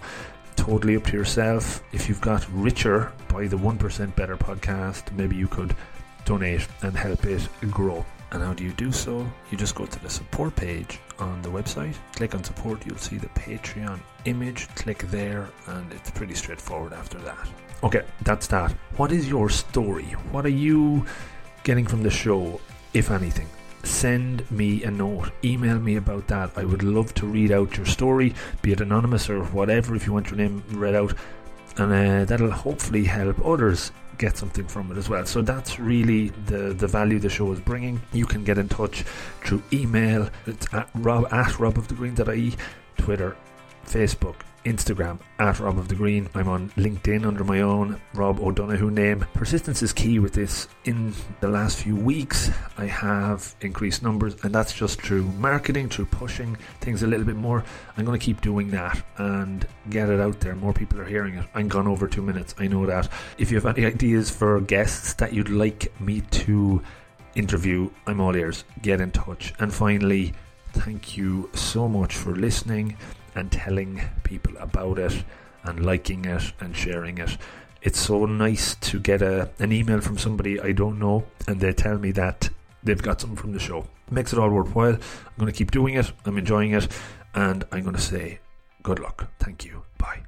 [0.67, 1.81] totally up to yourself.
[1.93, 5.77] If you've got richer by the 1% Better podcast, maybe you could
[6.25, 8.05] donate and help it grow.
[8.33, 9.25] And how do you do so?
[9.53, 13.17] You just go to the support page on the website, click on support, you'll see
[13.17, 17.49] the Patreon image, click there, and it's pretty straightforward after that.
[17.85, 18.73] Okay, that's that.
[18.97, 20.17] What is your story?
[20.33, 21.07] What are you
[21.63, 22.61] getting from the show,
[22.93, 23.47] if anything?
[23.87, 26.51] Send me a note, email me about that.
[26.57, 30.13] I would love to read out your story, be it anonymous or whatever, if you
[30.13, 31.15] want your name read out,
[31.79, 35.27] and uh, that'll hopefully help others get something from it as well.
[35.27, 38.01] So that's really the the value the show is bringing.
[38.13, 39.03] You can get in touch
[39.45, 40.31] through email.
[40.47, 42.55] It's at rob at robofthegreen.ie,
[42.99, 43.37] Twitter,
[43.87, 44.37] Facebook,
[44.67, 46.29] Instagram at Rob of the Green.
[46.35, 49.25] I'm on LinkedIn under my own Rob O'Donoghue name.
[49.33, 50.67] Persistence is key with this.
[50.85, 56.07] In the last few weeks, I have increased numbers, and that's just through marketing, through
[56.07, 57.65] pushing things a little bit more.
[57.97, 60.57] I'm going to keep doing that and get it out there.
[60.57, 61.47] More people are hearing it.
[61.55, 62.55] I'm gone over two minutes.
[62.59, 63.09] I know that.
[63.39, 66.83] If you have any ideas for guests that you'd like me to
[67.37, 68.65] interview, I'm all ears.
[68.83, 69.55] Get in touch.
[69.61, 70.35] And finally,
[70.73, 72.97] thank you so much for listening
[73.37, 75.23] and telling people about it
[75.63, 77.37] and liking it and sharing it.
[77.83, 81.73] It's so nice to get a, an email from somebody I don't know and they
[81.73, 82.51] tell me that
[82.83, 83.87] they've got something from the show.
[84.09, 84.95] It makes it all worthwhile.
[84.95, 86.11] I'm going to keep doing it.
[86.25, 86.89] I'm enjoying it.
[87.35, 88.41] And I'm going to say
[88.83, 89.29] good luck.
[89.39, 89.83] Thank you.
[89.99, 90.23] Bye.